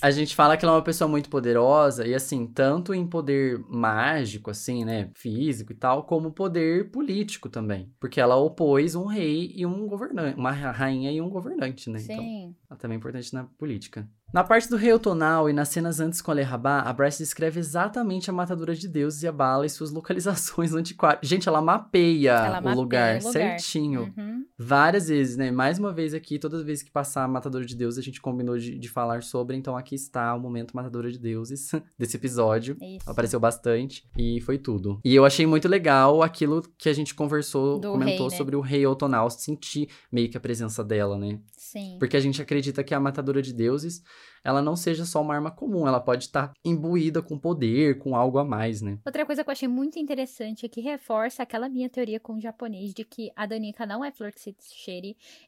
[0.00, 3.62] A gente fala que ela é uma pessoa muito poderosa, e assim, tanto em poder
[3.68, 7.92] mágico, assim, né, físico e tal, como poder político também.
[7.98, 12.00] Porque ela opôs um rei e um governante, uma rainha e um governante, né?
[12.02, 14.08] Então, sim ela também é importante na política.
[14.36, 17.58] Na parte do rei Otonal e nas cenas antes com a Rabá, a Bryce descreve
[17.58, 21.20] exatamente a matadura de deuses e a bala e suas localizações no antiquário.
[21.22, 23.32] Gente, ela mapeia, Ela o, mapeia lugar o lugar.
[23.32, 24.12] certinho.
[24.14, 24.44] Uhum.
[24.58, 25.50] Várias vezes, né?
[25.50, 28.20] Mais uma vez aqui, todas as vezes que passar a Matadora de Deuses, a gente
[28.20, 29.56] combinou de, de falar sobre.
[29.56, 32.76] Então aqui está o momento Matadora de Deuses desse episódio.
[32.78, 33.10] Isso.
[33.10, 35.00] Apareceu bastante e foi tudo.
[35.02, 38.36] E eu achei muito legal aquilo que a gente conversou, Do comentou rei, né?
[38.36, 41.40] sobre o rei Otonal, sentir meio que a presença dela, né?
[41.56, 44.02] sim Porque a gente acredita que a matadora de deuses,
[44.46, 48.38] ela não seja só uma arma comum, ela pode estar imbuída com poder, com algo
[48.38, 48.96] a mais, né?
[49.04, 52.40] Outra coisa que eu achei muito interessante é que reforça aquela minha teoria com o
[52.40, 54.56] japonês de que a Danica não é flor que se.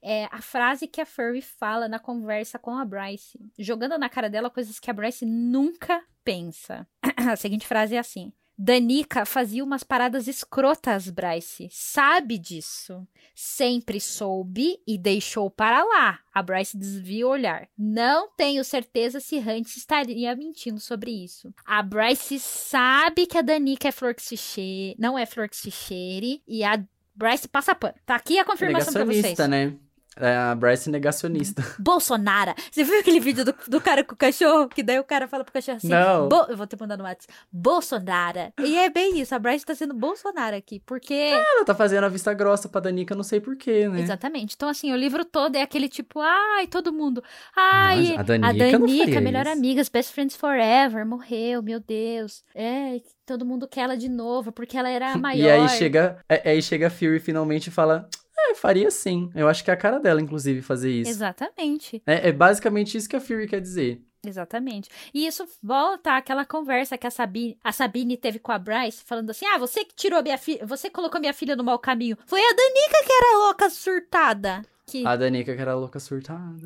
[0.02, 4.28] É a frase que a Furry fala na conversa com a Bryce, jogando na cara
[4.28, 6.84] dela coisas que a Bryce nunca pensa.
[7.30, 11.68] a seguinte frase é assim: Danica fazia umas paradas escrotas, Bryce.
[11.70, 13.06] Sabe disso.
[13.32, 16.18] Sempre soube e deixou para lá.
[16.34, 17.68] A Bryce desvia o olhar.
[17.78, 21.54] Não tenho certeza se Hunt estaria mentindo sobre isso.
[21.64, 25.56] A Bryce sabe que a Danica é flor que se cheire, não é flor que
[25.56, 26.82] se cheire, e a
[27.14, 27.94] Bryce passa pano.
[28.04, 29.38] Tá aqui a confirmação pra vocês.
[29.48, 29.76] Né?
[30.20, 31.62] É a Bryce negacionista.
[31.78, 32.52] Bolsonaro.
[32.70, 34.68] Você viu aquele vídeo do, do cara com o cachorro?
[34.68, 35.88] Que daí o cara fala pro cachorro assim.
[35.88, 36.28] Não.
[36.48, 37.32] Eu vou te mandar no WhatsApp.
[37.52, 38.52] Bolsonaro.
[38.60, 39.34] E é bem isso.
[39.34, 40.80] A Bryce tá sendo Bolsonaro aqui.
[40.84, 41.14] Porque.
[41.14, 44.00] Ela tá fazendo a vista grossa pra Danica, não sei porquê, né?
[44.00, 44.54] Exatamente.
[44.56, 47.22] Então, assim, o livro todo é aquele tipo, ai, todo mundo.
[47.56, 49.52] Ai, Não, a Danica não faria melhor isso.
[49.56, 52.42] amigas, best friends forever, morreu, meu Deus.
[52.54, 55.44] É, todo mundo quer ela de novo, porque ela era a maior.
[55.46, 58.08] E aí chega, é- aí chega a Fury finalmente e fala:
[58.38, 59.30] É, faria sim.
[59.34, 61.10] Eu acho que é a cara dela, inclusive, fazer isso.
[61.10, 62.02] Exatamente.
[62.06, 64.02] É, é basicamente isso que a Fury quer dizer.
[64.26, 64.90] Exatamente.
[65.14, 69.30] E isso volta àquela conversa que a Sabine, a Sabine teve com a Bryce, falando
[69.30, 72.16] assim: ah, você que tirou minha filha, você colocou minha filha no mau caminho.
[72.26, 74.62] Foi a Danica que era louca surtada.
[74.88, 75.06] Que...
[75.06, 76.62] A Danica que era louca surtada.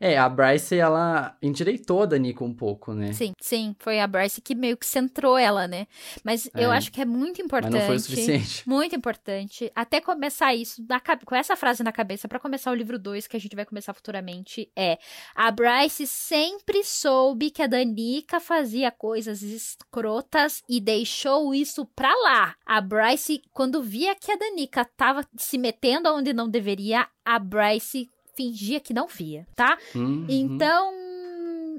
[0.00, 3.12] É, a Bryce, ela endireitou a Danica um pouco, né?
[3.12, 5.86] Sim, sim, foi a Bryce que meio que centrou ela, né?
[6.24, 6.76] Mas eu É.
[6.76, 7.72] acho que é muito Mas importante.
[7.74, 8.62] não foi o suficiente.
[8.66, 9.70] Muito importante.
[9.74, 13.36] Até começar isso, na com essa frase na cabeça, pra começar o livro 2, que
[13.36, 14.98] a gente vai começar futuramente, é:
[15.34, 22.54] A Bryce sempre soube que a Danica fazia coisas escrotas e deixou isso pra lá.
[22.64, 28.08] A Bryce, quando via que a Danica tava se metendo onde não deveria, a Bryce
[28.36, 29.76] fingia que não via, tá?
[29.94, 30.24] Uhum.
[30.28, 30.94] Então,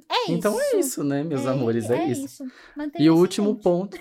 [0.10, 0.76] É Então isso.
[0.76, 1.90] é isso, né, meus amores?
[1.90, 2.44] É, isso.
[2.76, 3.64] Mantenha E o isso último mente.
[3.64, 3.98] ponto.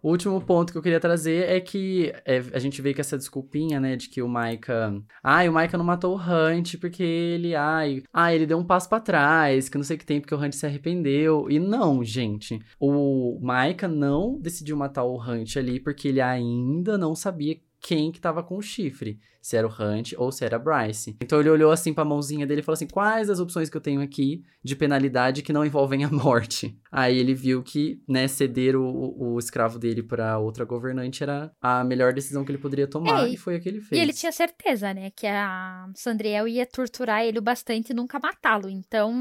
[0.00, 3.18] O último ponto que eu queria trazer é que é, a gente veio com essa
[3.18, 4.94] desculpinha, né, de que o Maika.
[5.22, 7.54] Ai, o Maika não matou o Hunt porque ele.
[7.56, 10.34] Ai, ai, ele deu um passo pra trás, que não sei o que tem, porque
[10.34, 11.50] o Hunt se arrependeu.
[11.50, 12.60] E não, gente.
[12.78, 18.20] O Maika não decidiu matar o Hunt ali porque ele ainda não sabia quem que
[18.20, 19.18] tava com o chifre.
[19.40, 21.16] Se era o Hunt ou se era a Bryce.
[21.22, 23.80] Então ele olhou assim pra mãozinha dele e falou assim: quais as opções que eu
[23.80, 26.76] tenho aqui de penalidade que não envolvem a morte?
[26.90, 31.50] Aí ele viu que, né, ceder o, o, o escravo dele pra outra governante era
[31.60, 33.26] a melhor decisão que ele poderia tomar.
[33.26, 34.00] É, e foi o que ele E fez.
[34.02, 38.68] ele tinha certeza, né, que a Sandriel ia torturar ele o bastante e nunca matá-lo.
[38.68, 39.12] Então,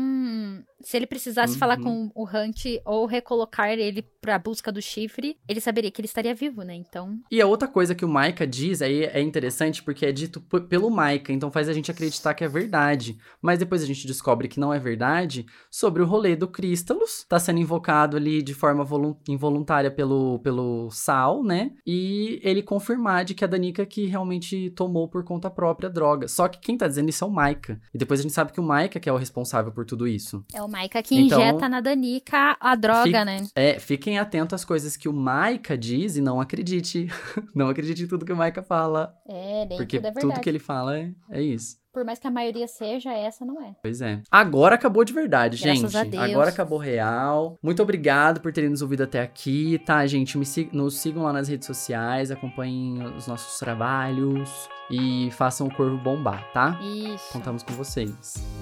[0.81, 2.09] se ele precisasse falar Uhum.
[2.09, 6.33] com o Hunt ou recolocar ele pra busca do chifre, ele saberia que ele estaria
[6.33, 6.73] vivo, né?
[6.75, 10.39] Então, E a outra coisa que o Maika diz aí é interessante porque é dito
[10.41, 13.17] pelo Maika, então faz a gente acreditar que é verdade.
[13.41, 17.25] Mas depois a gente descobre que não é verdade sobre o rolê do Crystalus.
[17.27, 21.71] Tá sendo invocado ali de forma volun- involuntária pelo, pelo Sal, né?
[21.85, 26.27] E ele confirmar de que a Danica que realmente tomou por conta própria a droga.
[26.27, 27.79] Só que quem tá dizendo isso é o Maika.
[27.93, 30.43] E depois a gente sabe que o Maika que é o responsável por tudo isso.
[30.53, 33.45] é o Maika que Então, injeta na Danica a droga, né?
[33.55, 37.07] É, fiquem atentos às coisas que o Maika diz e não acredite.
[37.53, 39.13] não acredite em tudo que o Maika fala.
[39.27, 41.77] É, nem Porque tudo é tudo que ele fala é, é isso.
[41.97, 43.73] Por mais que a maioria seja, essa não é.
[43.81, 44.21] Pois é.
[44.29, 46.15] Agora acabou de verdade, Graças gente.
[46.15, 47.57] Agora acabou real.
[47.59, 50.37] Muito obrigado por terem nos ouvido até aqui, tá, gente?
[50.37, 55.73] Me sig- nos sigam lá nas redes sociais, acompanhem os nossos trabalhos e façam o
[55.73, 56.79] Corvo bombar, tá?
[56.83, 58.11] Isso, Contamos com vocês.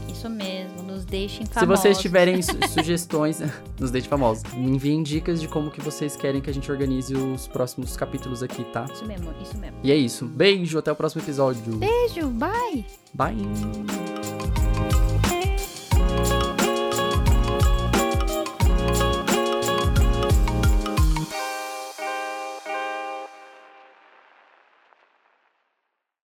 [0.07, 0.81] isso mesmo.
[0.83, 1.79] Nos deixem Se famosos.
[1.81, 3.41] vocês tiverem su- sugestões,
[3.77, 4.43] nos deixem famosos.
[4.53, 8.41] Me enviem dicas de como que vocês querem que a gente organize os próximos capítulos
[8.41, 8.85] aqui, tá?
[8.93, 9.77] Isso mesmo, isso mesmo.
[9.83, 10.25] E é isso.
[10.25, 11.75] Beijo, até o próximo episódio.
[11.75, 13.04] Beijo, bye!
[13.15, 14.34] Bye.